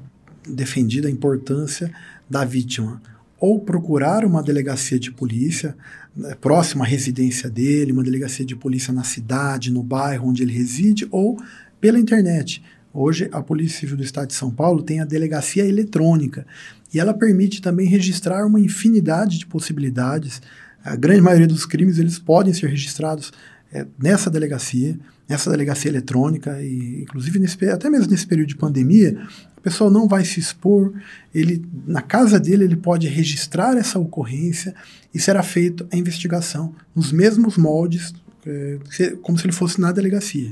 defendido 0.46 1.08
a 1.08 1.12
importância 1.12 1.94
da 2.30 2.44
vítima 2.44 3.02
ou 3.42 3.60
procurar 3.60 4.24
uma 4.24 4.44
delegacia 4.44 5.00
de 5.00 5.12
polícia 5.12 5.76
né, 6.16 6.36
próxima 6.40 6.86
à 6.86 6.88
residência 6.88 7.50
dele, 7.50 7.92
uma 7.92 8.04
delegacia 8.04 8.46
de 8.46 8.56
polícia 8.56 8.94
na 8.94 9.04
cidade, 9.04 9.72
no 9.72 9.82
bairro 9.82 10.30
onde 10.30 10.44
ele 10.44 10.54
reside, 10.54 11.08
ou 11.10 11.42
pela 11.80 12.00
internet. 12.00 12.64
Hoje, 12.94 13.28
a 13.32 13.42
Polícia 13.42 13.80
Civil 13.80 13.98
do 13.98 14.04
Estado 14.04 14.28
de 14.28 14.36
São 14.36 14.52
Paulo 14.52 14.84
tem 14.84 15.00
a 15.00 15.06
delegacia 15.06 15.66
eletrônica 15.66 16.46
e 16.94 17.00
ela 17.00 17.16
permite 17.16 17.64
também 17.64 17.88
registrar 17.88 18.46
uma 18.46 18.60
infinidade 18.60 19.40
de 19.40 19.48
possibilidades. 19.48 20.40
A 20.84 20.96
grande 20.96 21.22
maioria 21.22 21.48
dos 21.48 21.66
crimes 21.66 21.98
eles 21.98 22.20
podem 22.20 22.54
ser 22.54 22.68
registrados 22.68 23.32
é, 23.74 23.88
nessa 23.98 24.30
delegacia, 24.30 25.00
nessa 25.28 25.50
delegacia 25.50 25.90
eletrônica 25.90 26.62
e, 26.62 27.02
inclusive, 27.02 27.40
nesse, 27.40 27.66
até 27.70 27.90
mesmo 27.90 28.12
nesse 28.12 28.28
período 28.28 28.50
de 28.50 28.56
pandemia, 28.58 29.18
a 29.62 29.64
pessoa 29.64 29.92
não 29.92 30.08
vai 30.08 30.26
se 30.26 30.40
expor, 30.40 30.92
ele 31.34 31.64
na 31.86 32.02
casa 32.02 32.40
dele 32.40 32.64
ele 32.64 32.76
pode 32.76 33.08
registrar 33.08 33.78
essa 33.78 34.00
ocorrência 34.00 34.74
e 35.14 35.20
será 35.20 35.44
feita 35.44 35.88
a 35.94 35.96
investigação 35.96 36.74
nos 36.96 37.12
mesmos 37.12 37.58
moldes, 37.58 38.12
é, 38.46 38.80
como 39.22 39.38
se 39.38 39.46
ele 39.46 39.54
fosse 39.54 39.80
na 39.80 39.92
delegacia. 39.92 40.52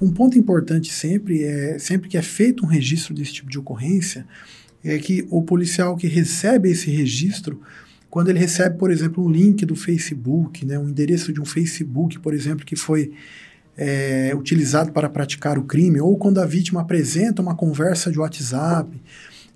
Um 0.00 0.10
ponto 0.10 0.36
importante 0.36 0.92
sempre 0.92 1.44
é 1.44 1.78
sempre 1.78 2.08
que 2.08 2.18
é 2.18 2.22
feito 2.22 2.64
um 2.64 2.68
registro 2.68 3.14
desse 3.14 3.34
tipo 3.34 3.48
de 3.48 3.58
ocorrência 3.58 4.26
é 4.82 4.98
que 4.98 5.26
o 5.30 5.42
policial 5.42 5.96
que 5.96 6.08
recebe 6.08 6.70
esse 6.70 6.90
registro 6.90 7.60
quando 8.08 8.30
ele 8.30 8.40
recebe, 8.40 8.76
por 8.76 8.90
exemplo, 8.90 9.24
um 9.24 9.30
link 9.30 9.64
do 9.64 9.76
Facebook, 9.76 10.66
né, 10.66 10.76
um 10.76 10.88
endereço 10.88 11.32
de 11.32 11.40
um 11.40 11.44
Facebook, 11.44 12.18
por 12.18 12.34
exemplo, 12.34 12.66
que 12.66 12.74
foi 12.74 13.12
é, 13.82 14.34
utilizado 14.36 14.92
para 14.92 15.08
praticar 15.08 15.58
o 15.58 15.64
crime, 15.64 15.98
ou 16.02 16.18
quando 16.18 16.38
a 16.38 16.44
vítima 16.44 16.82
apresenta 16.82 17.40
uma 17.40 17.56
conversa 17.56 18.12
de 18.12 18.18
WhatsApp, 18.18 19.00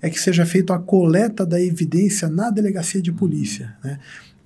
é 0.00 0.08
que 0.08 0.18
seja 0.18 0.46
feita 0.46 0.74
a 0.74 0.78
coleta 0.78 1.44
da 1.44 1.60
evidência 1.60 2.26
na 2.26 2.48
delegacia 2.48 3.02
de 3.02 3.12
polícia, 3.12 3.76
né? 3.84 3.98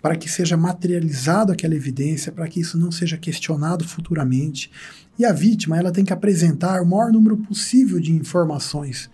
para 0.03 0.17
que 0.17 0.29
seja 0.29 0.57
materializado 0.57 1.53
aquela 1.53 1.77
evidência, 1.77 2.33
para 2.33 2.49
que 2.49 2.59
isso 2.59 2.77
não 2.77 2.91
seja 2.91 3.17
questionado 3.17 3.87
futuramente. 3.87 4.69
E 5.17 5.25
a 5.25 5.33
vítima 5.33 5.79
ela 5.79 5.93
tem 5.93 6.05
que 6.05 6.13
apresentar 6.13 6.83
o 6.83 6.87
maior 6.87 7.13
número 7.13 7.37
possível 7.37 8.01
de 8.01 8.13
informações 8.13 9.09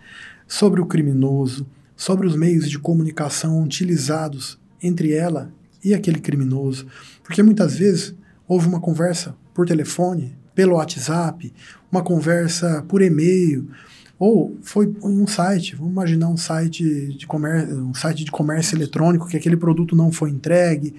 sobre 0.47 0.81
o 0.81 0.87
criminoso, 0.87 1.67
sobre 1.95 2.25
os 2.25 2.35
meios 2.35 2.67
de 2.67 2.79
comunicação 2.79 3.61
utilizados 3.61 4.59
entre 4.81 5.13
ela 5.13 5.51
e 5.83 5.93
aquele 5.93 6.19
criminoso, 6.19 6.87
porque 7.23 7.43
muitas 7.43 7.75
vezes 7.75 8.15
houve 8.47 8.67
uma 8.67 8.79
conversa 8.79 9.35
por 9.53 9.67
telefone 9.67 10.35
pelo 10.55 10.75
WhatsApp, 10.75 11.53
uma 11.91 12.01
conversa 12.01 12.83
por 12.87 13.01
e-mail, 13.01 13.69
ou 14.17 14.57
foi 14.61 14.91
um 15.03 15.27
site, 15.27 15.75
vamos 15.75 15.91
imaginar 15.91 16.29
um 16.29 16.37
site 16.37 17.13
de 17.17 17.27
comércio, 17.27 17.77
um 17.77 17.93
site 17.93 18.23
de 18.23 18.31
comércio 18.31 18.77
eletrônico 18.77 19.27
que 19.27 19.35
aquele 19.35 19.57
produto 19.57 19.95
não 19.95 20.11
foi 20.11 20.29
entregue, 20.29 20.95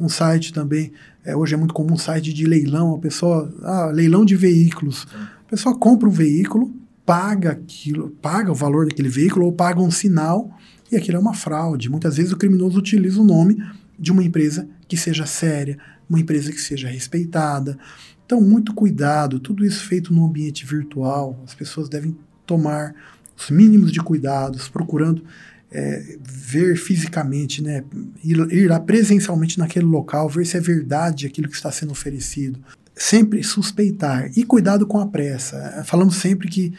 um 0.00 0.08
site 0.08 0.52
também, 0.52 0.92
é, 1.24 1.36
hoje 1.36 1.54
é 1.54 1.56
muito 1.56 1.74
comum 1.74 1.94
um 1.94 1.98
site 1.98 2.32
de 2.32 2.46
leilão, 2.46 2.94
a 2.94 2.98
pessoa, 2.98 3.52
ah, 3.62 3.86
leilão 3.86 4.24
de 4.24 4.34
veículos. 4.34 5.06
A 5.46 5.50
pessoa 5.50 5.78
compra 5.78 6.08
um 6.08 6.12
veículo, 6.12 6.74
paga 7.06 7.52
aquilo, 7.52 8.10
paga 8.20 8.50
o 8.50 8.54
valor 8.54 8.86
daquele 8.86 9.08
veículo 9.08 9.46
ou 9.46 9.52
paga 9.52 9.80
um 9.80 9.90
sinal 9.90 10.50
e 10.90 10.96
aquilo 10.96 11.16
é 11.16 11.20
uma 11.20 11.34
fraude. 11.34 11.88
Muitas 11.88 12.16
vezes 12.16 12.32
o 12.32 12.36
criminoso 12.36 12.78
utiliza 12.78 13.20
o 13.20 13.24
nome 13.24 13.62
de 13.98 14.10
uma 14.10 14.24
empresa 14.24 14.68
que 14.88 14.96
seja 14.96 15.26
séria, 15.26 15.78
uma 16.08 16.18
empresa 16.18 16.50
que 16.50 16.60
seja 16.60 16.88
respeitada, 16.88 17.78
então, 18.26 18.40
muito 18.40 18.72
cuidado, 18.72 19.38
tudo 19.38 19.64
isso 19.66 19.84
feito 19.84 20.12
no 20.12 20.24
ambiente 20.24 20.64
virtual, 20.64 21.42
as 21.44 21.54
pessoas 21.54 21.88
devem 21.88 22.16
tomar 22.46 22.94
os 23.36 23.50
mínimos 23.50 23.92
de 23.92 24.00
cuidados, 24.00 24.68
procurando 24.68 25.24
é, 25.70 26.16
ver 26.22 26.76
fisicamente, 26.76 27.62
né, 27.62 27.84
ir, 28.22 28.38
ir 28.52 28.68
lá 28.68 28.80
presencialmente 28.80 29.58
naquele 29.58 29.84
local, 29.84 30.28
ver 30.28 30.46
se 30.46 30.56
é 30.56 30.60
verdade 30.60 31.26
aquilo 31.26 31.48
que 31.48 31.56
está 31.56 31.70
sendo 31.70 31.92
oferecido. 31.92 32.58
Sempre 32.94 33.42
suspeitar 33.42 34.30
e 34.36 34.44
cuidado 34.44 34.86
com 34.86 34.98
a 35.00 35.06
pressa. 35.06 35.82
Falamos 35.84 36.16
sempre 36.16 36.48
que 36.48 36.72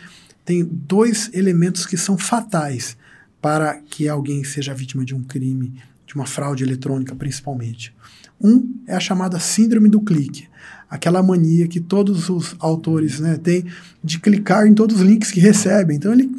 tem 0.46 0.64
dois 0.64 1.30
elementos 1.34 1.86
que 1.86 1.98
são 1.98 2.18
fatais 2.18 2.98
para 3.42 3.76
que 3.76 4.08
alguém 4.08 4.44
seja 4.44 4.74
vítima 4.74 5.04
de 5.04 5.14
um 5.14 5.22
crime, 5.22 5.74
de 6.08 6.16
uma 6.16 6.26
fraude 6.26 6.64
eletrônica 6.64 7.14
principalmente. 7.16 7.94
Um 8.42 8.74
é 8.88 8.96
a 8.96 9.00
chamada 9.00 9.40
síndrome 9.40 9.90
do 9.90 10.02
clique 10.02 10.48
aquela 10.90 11.22
mania 11.22 11.68
que 11.68 11.80
todos 11.80 12.30
os 12.30 12.56
autores 12.60 13.20
né, 13.20 13.38
têm 13.38 13.66
de 14.04 14.20
clicar 14.20 14.68
em 14.68 14.74
todos 14.74 14.98
os 14.98 15.02
links 15.02 15.32
que 15.32 15.40
recebem. 15.40 15.98
Então 15.98 16.14
ele, 16.14 16.30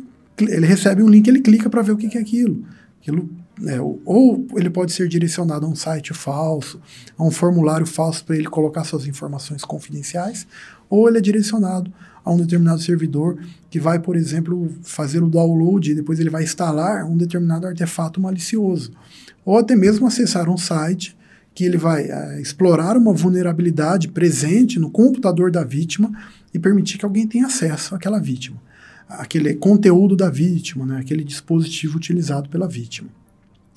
ele 0.40 0.66
recebe 0.66 1.02
um 1.02 1.09
link, 1.09 1.26
ele 1.28 1.40
clica 1.40 1.68
para 1.68 1.82
ver 1.82 1.92
o 1.92 1.96
que, 1.96 2.09
que 2.09 2.18
é 2.18 2.20
aquilo. 2.20 2.64
aquilo 3.00 3.28
né, 3.59 3.78
ou 4.04 4.46
ele 4.54 4.68
pode 4.68 4.92
ser 4.92 5.09
direcionado 5.09 5.64
a 5.64 5.68
um 5.68 5.74
site 5.74 6.12
falso, 6.12 6.80
a 7.16 7.24
um 7.24 7.30
formulário 7.30 7.87
falso 7.87 8.24
para 8.24 8.37
ele 8.37 8.48
colocar 8.48 8.85
suas 8.85 9.06
informações 9.06 9.64
confidenciais, 9.64 10.46
ou 10.90 11.09
ele 11.09 11.18
é 11.18 11.20
direcionado 11.20 11.90
a 12.24 12.30
um 12.30 12.37
determinado 12.37 12.82
servidor 12.82 13.38
que 13.70 13.80
vai, 13.80 13.98
por 13.98 14.16
exemplo, 14.16 14.70
fazer 14.82 15.22
o 15.22 15.28
download 15.28 15.90
e 15.90 15.94
depois 15.94 16.20
ele 16.20 16.30
vai 16.30 16.42
instalar 16.42 17.04
um 17.04 17.16
determinado 17.16 17.66
artefato 17.66 18.20
malicioso. 18.20 18.92
Ou 19.44 19.59
até 19.59 19.76
mesmo 19.76 20.06
acessar 20.06 20.50
um 20.50 20.59
site 20.59 21.16
que 21.57 21.64
ele 21.64 21.79
vai 21.79 22.03
é, 22.03 22.38
explorar 22.38 22.99
uma 22.99 23.14
vulnerabilidade 23.14 24.09
presente 24.09 24.79
no 24.79 24.90
computador 24.90 25.51
da 25.51 25.64
vítima 25.64 26.12
e 26.53 26.59
permitir 26.59 26.99
que 26.99 27.05
alguém 27.07 27.27
tenha 27.27 27.47
acesso 27.47 27.95
àquela 27.95 28.21
vítima, 28.21 28.62
aquele 29.09 29.55
conteúdo 29.55 30.14
da 30.14 30.29
vítima, 30.29 30.85
né, 30.85 30.99
aquele 30.99 31.25
dispositivo 31.25 31.97
utilizado 31.97 32.51
pela 32.51 32.69
vítima. 32.69 33.09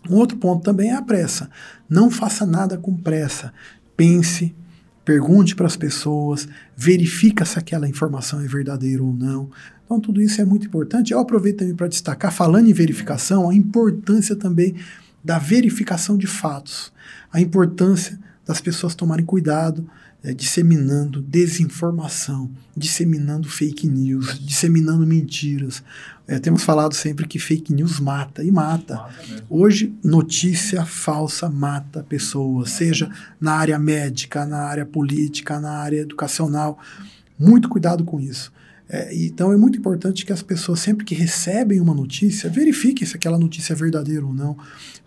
Um 0.09 0.15
outro 0.15 0.35
ponto 0.35 0.61
também 0.61 0.89
é 0.89 0.95
a 0.95 1.01
pressa. 1.01 1.49
Não 1.89 2.11
faça 2.11 2.45
nada 2.45 2.77
com 2.77 2.97
pressa. 2.97 3.53
Pense, 3.95 4.53
pergunte 5.05 5.55
para 5.55 5.67
as 5.67 5.77
pessoas, 5.77 6.49
verifica 6.75 7.45
se 7.45 7.57
aquela 7.57 7.87
informação 7.87 8.41
é 8.41 8.45
verdadeira 8.45 9.01
ou 9.01 9.13
não. 9.13 9.49
Então, 9.85 10.01
tudo 10.01 10.21
isso 10.21 10.41
é 10.41 10.45
muito 10.45 10.67
importante. 10.67 11.13
Eu 11.13 11.19
aproveito 11.19 11.59
também 11.59 11.75
para 11.75 11.87
destacar, 11.87 12.33
falando 12.33 12.69
em 12.69 12.73
verificação, 12.73 13.49
a 13.49 13.55
importância 13.55 14.35
também 14.35 14.75
da 15.23 15.37
verificação 15.37 16.17
de 16.17 16.27
fatos, 16.27 16.91
a 17.31 17.39
importância 17.39 18.19
das 18.45 18.59
pessoas 18.59 18.95
tomarem 18.95 19.25
cuidado 19.25 19.87
é, 20.21 20.33
disseminando 20.33 21.21
desinformação, 21.21 22.51
disseminando 22.75 23.47
fake 23.47 23.87
news, 23.87 24.37
disseminando 24.39 25.05
mentiras. 25.07 25.81
É, 26.27 26.37
temos 26.39 26.63
falado 26.63 26.93
sempre 26.93 27.27
que 27.27 27.39
fake 27.39 27.73
news 27.73 27.99
mata, 27.99 28.43
e 28.43 28.51
mata. 28.51 28.95
mata 28.95 29.45
Hoje, 29.49 29.95
notícia 30.03 30.85
falsa 30.85 31.49
mata 31.49 32.03
pessoas, 32.03 32.71
seja 32.71 33.09
na 33.39 33.53
área 33.53 33.79
médica, 33.79 34.45
na 34.45 34.63
área 34.63 34.85
política, 34.85 35.59
na 35.59 35.71
área 35.71 36.01
educacional. 36.01 36.77
Muito 37.37 37.69
cuidado 37.69 38.03
com 38.03 38.19
isso. 38.19 38.51
É, 38.91 39.13
então 39.13 39.53
é 39.53 39.57
muito 39.57 39.77
importante 39.77 40.25
que 40.25 40.33
as 40.33 40.41
pessoas, 40.41 40.79
sempre 40.79 41.05
que 41.05 41.13
recebem 41.13 41.79
uma 41.79 41.93
notícia, 41.93 42.49
verifiquem 42.49 43.05
se 43.05 43.15
aquela 43.15 43.37
notícia 43.37 43.73
é 43.73 43.75
verdadeira 43.75 44.25
ou 44.25 44.33
não. 44.33 44.57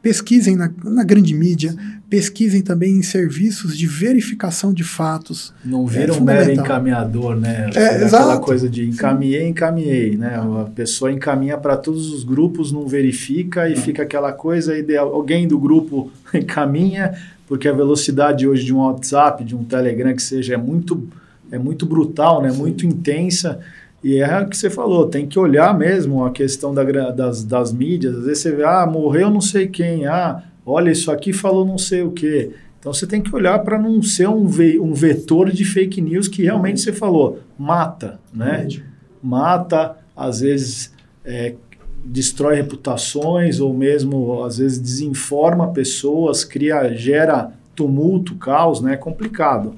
Pesquisem 0.00 0.54
na, 0.54 0.70
na 0.84 1.02
grande 1.02 1.34
mídia, 1.34 1.74
pesquisem 2.08 2.62
também 2.62 2.96
em 2.96 3.02
serviços 3.02 3.76
de 3.76 3.86
verificação 3.88 4.72
de 4.72 4.84
fatos. 4.84 5.52
Não 5.64 5.84
vira 5.84 6.14
é, 6.14 6.16
um 6.16 6.20
mero 6.20 6.52
encaminhador, 6.52 7.34
né? 7.34 7.70
É, 7.74 8.04
aquela 8.04 8.38
coisa 8.38 8.68
de 8.68 8.88
encaminhei, 8.88 9.48
encaminhei, 9.48 10.16
né? 10.16 10.36
A 10.36 10.70
pessoa 10.70 11.10
encaminha 11.10 11.58
para 11.58 11.76
todos 11.76 12.12
os 12.12 12.22
grupos, 12.22 12.70
não 12.70 12.86
verifica 12.86 13.68
e 13.68 13.74
fica 13.74 14.04
aquela 14.04 14.32
coisa 14.32 14.78
ideal. 14.78 15.12
Alguém 15.12 15.48
do 15.48 15.58
grupo 15.58 16.08
encaminha, 16.32 17.14
porque 17.48 17.66
a 17.66 17.72
velocidade 17.72 18.46
hoje 18.46 18.64
de 18.64 18.72
um 18.72 18.78
WhatsApp, 18.78 19.42
de 19.42 19.56
um 19.56 19.64
Telegram 19.64 20.14
que 20.14 20.22
seja, 20.22 20.54
é 20.54 20.56
muito 20.56 21.08
é 21.52 21.58
muito 21.58 21.86
brutal, 21.86 22.42
né? 22.42 22.50
Sim. 22.50 22.58
Muito 22.58 22.86
intensa. 22.86 23.60
E 24.02 24.16
é 24.16 24.40
o 24.40 24.48
que 24.48 24.56
você 24.56 24.68
falou, 24.68 25.06
tem 25.06 25.28
que 25.28 25.38
olhar 25.38 25.78
mesmo 25.78 26.24
a 26.24 26.32
questão 26.32 26.74
da, 26.74 26.82
das, 27.12 27.44
das 27.44 27.72
mídias. 27.72 28.16
Às 28.16 28.24
vezes 28.24 28.42
você 28.42 28.50
vê, 28.50 28.64
ah, 28.64 28.84
morreu 28.84 29.30
não 29.30 29.40
sei 29.40 29.68
quem, 29.68 30.06
ah, 30.06 30.42
olha, 30.66 30.90
isso 30.90 31.12
aqui 31.12 31.32
falou 31.32 31.64
não 31.64 31.78
sei 31.78 32.02
o 32.02 32.10
quê. 32.10 32.50
Então 32.80 32.92
você 32.92 33.06
tem 33.06 33.22
que 33.22 33.32
olhar 33.32 33.60
para 33.60 33.78
não 33.78 34.02
ser 34.02 34.28
um, 34.28 34.48
ve 34.48 34.80
um 34.80 34.92
vetor 34.92 35.52
de 35.52 35.64
fake 35.64 36.00
news 36.00 36.26
que 36.26 36.42
realmente 36.42 36.80
você 36.80 36.92
falou, 36.92 37.38
mata, 37.56 38.18
né? 38.34 38.66
Mata, 39.22 39.96
às 40.16 40.40
vezes 40.40 40.92
é, 41.24 41.54
destrói 42.04 42.56
reputações 42.56 43.60
ou 43.60 43.72
mesmo 43.72 44.42
às 44.42 44.58
vezes 44.58 44.80
desinforma 44.80 45.68
pessoas, 45.68 46.42
cria, 46.44 46.92
gera 46.92 47.52
tumulto, 47.76 48.34
caos, 48.34 48.80
né? 48.80 48.94
É 48.94 48.96
complicado. 48.96 49.76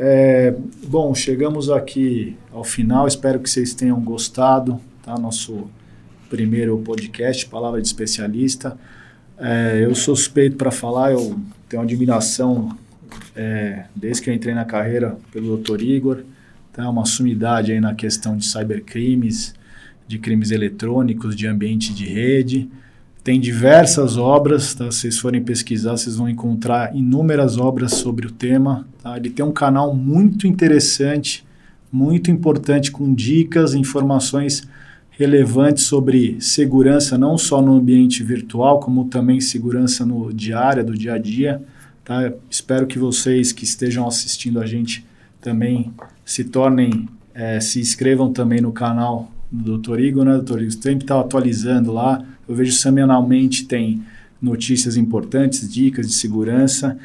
É, 0.00 0.54
bom, 0.86 1.12
chegamos 1.12 1.68
aqui 1.68 2.36
ao 2.52 2.62
final. 2.62 3.08
Espero 3.08 3.40
que 3.40 3.50
vocês 3.50 3.74
tenham 3.74 4.00
gostado. 4.00 4.80
Tá? 5.02 5.18
Nosso 5.18 5.68
primeiro 6.30 6.78
podcast, 6.78 7.44
Palavra 7.46 7.82
de 7.82 7.88
Especialista. 7.88 8.78
É, 9.36 9.80
eu 9.82 9.92
sou 9.96 10.14
suspeito 10.14 10.56
para 10.56 10.70
falar, 10.70 11.10
eu 11.10 11.36
tenho 11.68 11.82
admiração 11.82 12.78
é, 13.34 13.86
desde 13.94 14.22
que 14.22 14.30
eu 14.30 14.34
entrei 14.34 14.54
na 14.54 14.64
carreira 14.64 15.18
pelo 15.32 15.56
Dr. 15.56 15.82
Igor. 15.82 16.22
Tá? 16.72 16.88
Uma 16.88 17.04
sumidade 17.04 17.72
aí 17.72 17.80
na 17.80 17.92
questão 17.92 18.36
de 18.36 18.46
cybercrimes, 18.46 19.52
de 20.06 20.16
crimes 20.20 20.52
eletrônicos, 20.52 21.34
de 21.34 21.48
ambiente 21.48 21.92
de 21.92 22.06
rede. 22.06 22.70
Tem 23.28 23.38
diversas 23.38 24.16
obras, 24.16 24.72
tá? 24.72 24.90
se 24.90 25.00
vocês 25.00 25.18
forem 25.18 25.42
pesquisar, 25.42 25.98
vocês 25.98 26.16
vão 26.16 26.30
encontrar 26.30 26.96
inúmeras 26.96 27.58
obras 27.58 27.92
sobre 27.92 28.26
o 28.26 28.30
tema. 28.30 28.88
Tá? 29.02 29.18
Ele 29.18 29.28
tem 29.28 29.44
um 29.44 29.52
canal 29.52 29.94
muito 29.94 30.46
interessante, 30.46 31.44
muito 31.92 32.30
importante, 32.30 32.90
com 32.90 33.12
dicas, 33.12 33.74
informações 33.74 34.66
relevantes 35.10 35.84
sobre 35.84 36.40
segurança, 36.40 37.18
não 37.18 37.36
só 37.36 37.60
no 37.60 37.74
ambiente 37.74 38.22
virtual, 38.22 38.80
como 38.80 39.04
também 39.10 39.42
segurança 39.42 40.06
no 40.06 40.32
diário, 40.32 40.82
do 40.82 40.96
dia 40.96 41.12
a 41.12 41.18
dia. 41.18 41.60
Tá? 42.02 42.32
Espero 42.48 42.86
que 42.86 42.98
vocês 42.98 43.52
que 43.52 43.64
estejam 43.64 44.08
assistindo 44.08 44.58
a 44.58 44.64
gente 44.64 45.04
também 45.38 45.92
se 46.24 46.44
tornem, 46.44 47.06
é, 47.34 47.60
se 47.60 47.78
inscrevam 47.78 48.32
também 48.32 48.62
no 48.62 48.72
canal 48.72 49.30
do 49.52 49.76
Dr. 49.76 50.00
Igor, 50.00 50.24
né, 50.24 50.38
Dr. 50.38 50.62
Igor? 50.62 50.72
Sempre 50.72 51.04
está 51.04 51.20
atualizando 51.20 51.92
lá 51.92 52.24
eu 52.48 52.54
vejo 52.54 52.72
semanalmente 52.72 53.66
tem 53.66 54.02
notícias 54.40 54.96
importantes, 54.96 55.68
dicas 55.70 56.06
de 56.06 56.14
segurança. 56.14 56.96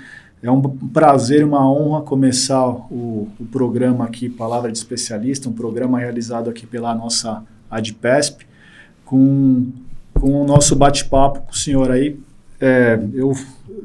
É 0.41 0.51
um 0.51 0.61
prazer 0.61 1.43
uma 1.45 1.69
honra 1.69 2.01
começar 2.01 2.67
o, 2.67 3.29
o, 3.39 3.45
programa 3.51 4.05
aqui, 4.05 4.29
Palavra 4.29 4.71
de 4.71 4.77
Especialista, 4.77 5.49
um 5.49 5.53
programa 5.53 5.99
realizado 5.99 6.49
aqui 6.49 6.65
pela 6.65 6.93
nossa 6.93 7.43
ADPESP, 7.69 8.45
com, 9.05 9.67
com 10.13 10.41
o 10.41 10.45
nosso 10.45 10.75
bate-papo 10.75 11.41
com 11.41 11.51
o 11.51 11.55
senhor 11.55 11.89
aí. 11.91 12.19
É, 12.59 12.99
eu 13.13 13.33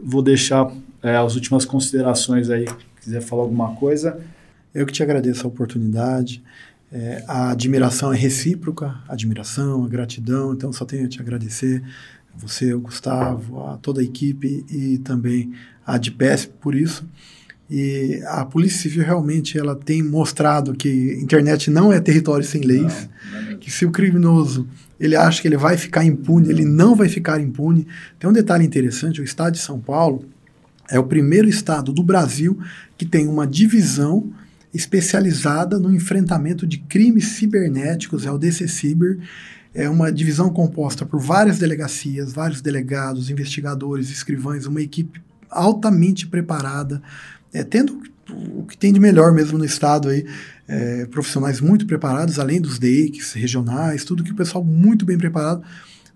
vou 0.05 0.21
deixar 0.21 0.71
é, 1.03 1.17
as 1.17 1.35
últimas 1.35 1.65
considerações 1.65 2.51
aí, 2.51 2.67
se 2.67 3.05
quiser 3.05 3.23
falar 3.23 3.43
alguma 3.43 3.75
coisa. 3.75 4.21
Eu 4.75 4.85
que 4.85 4.93
te 4.93 5.03
agradeço 5.03 5.47
a 5.47 5.49
oportunidade. 5.49 6.43
É, 6.91 7.23
a 7.27 7.51
admiração 7.51 8.13
é 8.13 8.17
recíproca, 8.17 8.95
a 9.07 9.13
admiração, 9.13 9.85
a 9.85 9.89
gratidão, 9.89 10.55
então 10.55 10.73
só 10.73 10.85
tenho 10.85 11.05
a 11.05 11.09
te 11.09 11.21
agradecer, 11.21 11.83
você, 12.35 12.73
o 12.73 12.81
Gustavo, 12.81 13.65
a 13.67 13.77
toda 13.77 14.01
a 14.01 14.05
equipe 14.05 14.65
e 14.71 14.99
também 14.99 15.53
a 15.85 15.95
ADPESP 15.95 16.53
por 16.61 16.75
isso. 16.75 17.07
E 17.71 18.23
a 18.27 18.45
Polícia 18.47 18.81
Civil 18.81 19.05
realmente 19.05 19.59
ela 19.59 19.77
tem 19.77 20.03
mostrado 20.03 20.73
que 20.73 21.19
internet 21.21 21.71
não 21.71 21.93
é 21.93 22.01
território 22.01 22.45
sem 22.45 22.63
leis, 22.63 23.09
não, 23.31 23.43
não 23.43 23.51
é 23.51 23.55
que 23.57 23.71
se 23.71 23.85
o 23.85 23.91
criminoso 23.91 24.67
ele 24.99 25.15
acha 25.15 25.43
que 25.43 25.49
ele 25.49 25.57
vai 25.57 25.77
ficar 25.77 26.05
impune, 26.05 26.49
ele 26.49 26.65
não 26.65 26.95
vai 26.95 27.09
ficar 27.09 27.41
impune. 27.41 27.87
Tem 28.19 28.29
um 28.29 28.33
detalhe 28.33 28.65
interessante, 28.65 29.21
o 29.21 29.25
estado 29.25 29.53
de 29.53 29.59
São 29.59 29.79
Paulo 29.79 30.25
é 30.91 30.99
o 30.99 31.05
primeiro 31.05 31.49
estado 31.49 31.93
do 31.93 32.03
Brasil 32.03 32.59
que 32.97 33.05
tem 33.05 33.29
uma 33.29 33.47
divisão 33.47 34.33
especializada 34.73 35.79
no 35.79 35.93
enfrentamento 35.93 36.67
de 36.67 36.79
crimes 36.79 37.29
cibernéticos, 37.29 38.27
é 38.27 38.31
o 38.31 38.39
DC 38.39 38.69
Cyber. 38.69 39.19
É 39.75 39.89
uma 39.89 40.11
divisão 40.11 40.51
composta 40.51 41.05
por 41.05 41.21
várias 41.21 41.59
delegacias, 41.59 42.33
vários 42.33 42.61
delegados, 42.61 43.31
investigadores, 43.31 44.11
escrivães, 44.11 44.67
uma 44.67 44.81
equipe 44.81 45.21
altamente 45.51 46.27
preparada, 46.27 47.03
é, 47.53 47.63
tendo 47.63 48.03
o 48.31 48.65
que 48.65 48.77
tem 48.77 48.93
de 48.93 49.01
melhor 49.01 49.33
mesmo 49.33 49.57
no 49.57 49.65
estado 49.65 50.09
aí, 50.09 50.27
é, 50.67 51.07
profissionais 51.07 51.61
muito 51.61 51.87
preparados, 51.87 52.39
além 52.39 52.61
dos 52.61 52.79
DEICs 52.79 53.33
regionais, 53.33 54.05
tudo 54.05 54.23
que 54.23 54.33
o 54.33 54.37
pessoal 54.37 54.63
muito 54.63 55.07
bem 55.07 55.17
preparado 55.17 55.63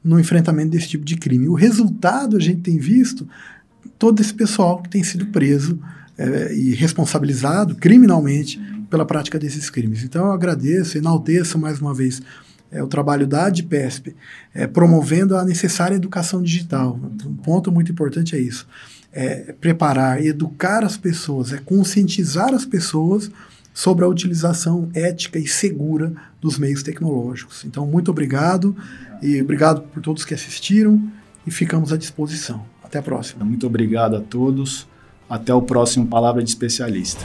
no 0.05 0.19
enfrentamento 0.19 0.71
desse 0.71 0.89
tipo 0.89 1.05
de 1.05 1.17
crime. 1.17 1.49
O 1.49 1.55
resultado 1.55 2.37
a 2.37 2.41
gente 2.41 2.61
tem 2.61 2.79
visto 2.79 3.27
todo 3.99 4.21
esse 4.21 4.35
pessoal 4.35 4.83
que 4.83 4.91
tem 4.91 5.03
sido 5.03 5.27
preso 5.27 5.79
é, 6.19 6.55
e 6.55 6.75
responsabilizado 6.75 7.75
criminalmente 7.75 8.61
pela 8.91 9.07
prática 9.07 9.39
desses 9.39 9.71
crimes. 9.71 10.03
Então 10.03 10.27
eu 10.27 10.33
agradeço, 10.33 10.99
enalteço 10.99 11.59
mais 11.59 11.81
uma 11.81 11.95
vez 11.95 12.21
é, 12.71 12.83
o 12.83 12.87
trabalho 12.87 13.27
da 13.27 13.47
ADPESP, 13.47 14.17
é, 14.55 14.67
promovendo 14.67 15.37
a 15.37 15.45
necessária 15.45 15.95
educação 15.95 16.43
digital. 16.43 16.99
Um 17.27 17.37
ponto 17.37 17.71
muito 17.71 17.93
importante 17.93 18.35
é 18.35 18.41
isso. 18.41 18.67
É 19.13 19.53
preparar, 19.53 20.25
educar 20.25 20.83
as 20.83 20.97
pessoas, 20.97 21.53
é 21.53 21.59
conscientizar 21.59 22.55
as 22.55 22.65
pessoas 22.65 23.31
sobre 23.75 24.05
a 24.05 24.09
utilização 24.09 24.89
ética 24.95 25.39
e 25.39 25.47
segura 25.47 26.13
dos 26.41 26.59
meios 26.59 26.83
tecnológicos. 26.83 27.65
Então, 27.65 27.87
muito 27.87 28.11
obrigado 28.11 28.75
e 29.23 29.41
obrigado 29.41 29.83
por 29.83 30.03
todos 30.03 30.25
que 30.25 30.35
assistiram 30.35 31.03
e 31.47 31.51
ficamos 31.51 31.93
à 31.93 31.97
disposição. 31.97 32.65
Até 32.83 32.99
a 32.99 33.03
próxima. 33.03 33.45
Muito 33.45 33.67
obrigado 33.67 34.17
a 34.17 34.21
todos. 34.21 34.87
Até 35.33 35.55
o 35.55 35.63
próximo 35.63 36.07
Palavra 36.07 36.45
de 36.45 36.51
Especialista. 36.51 37.25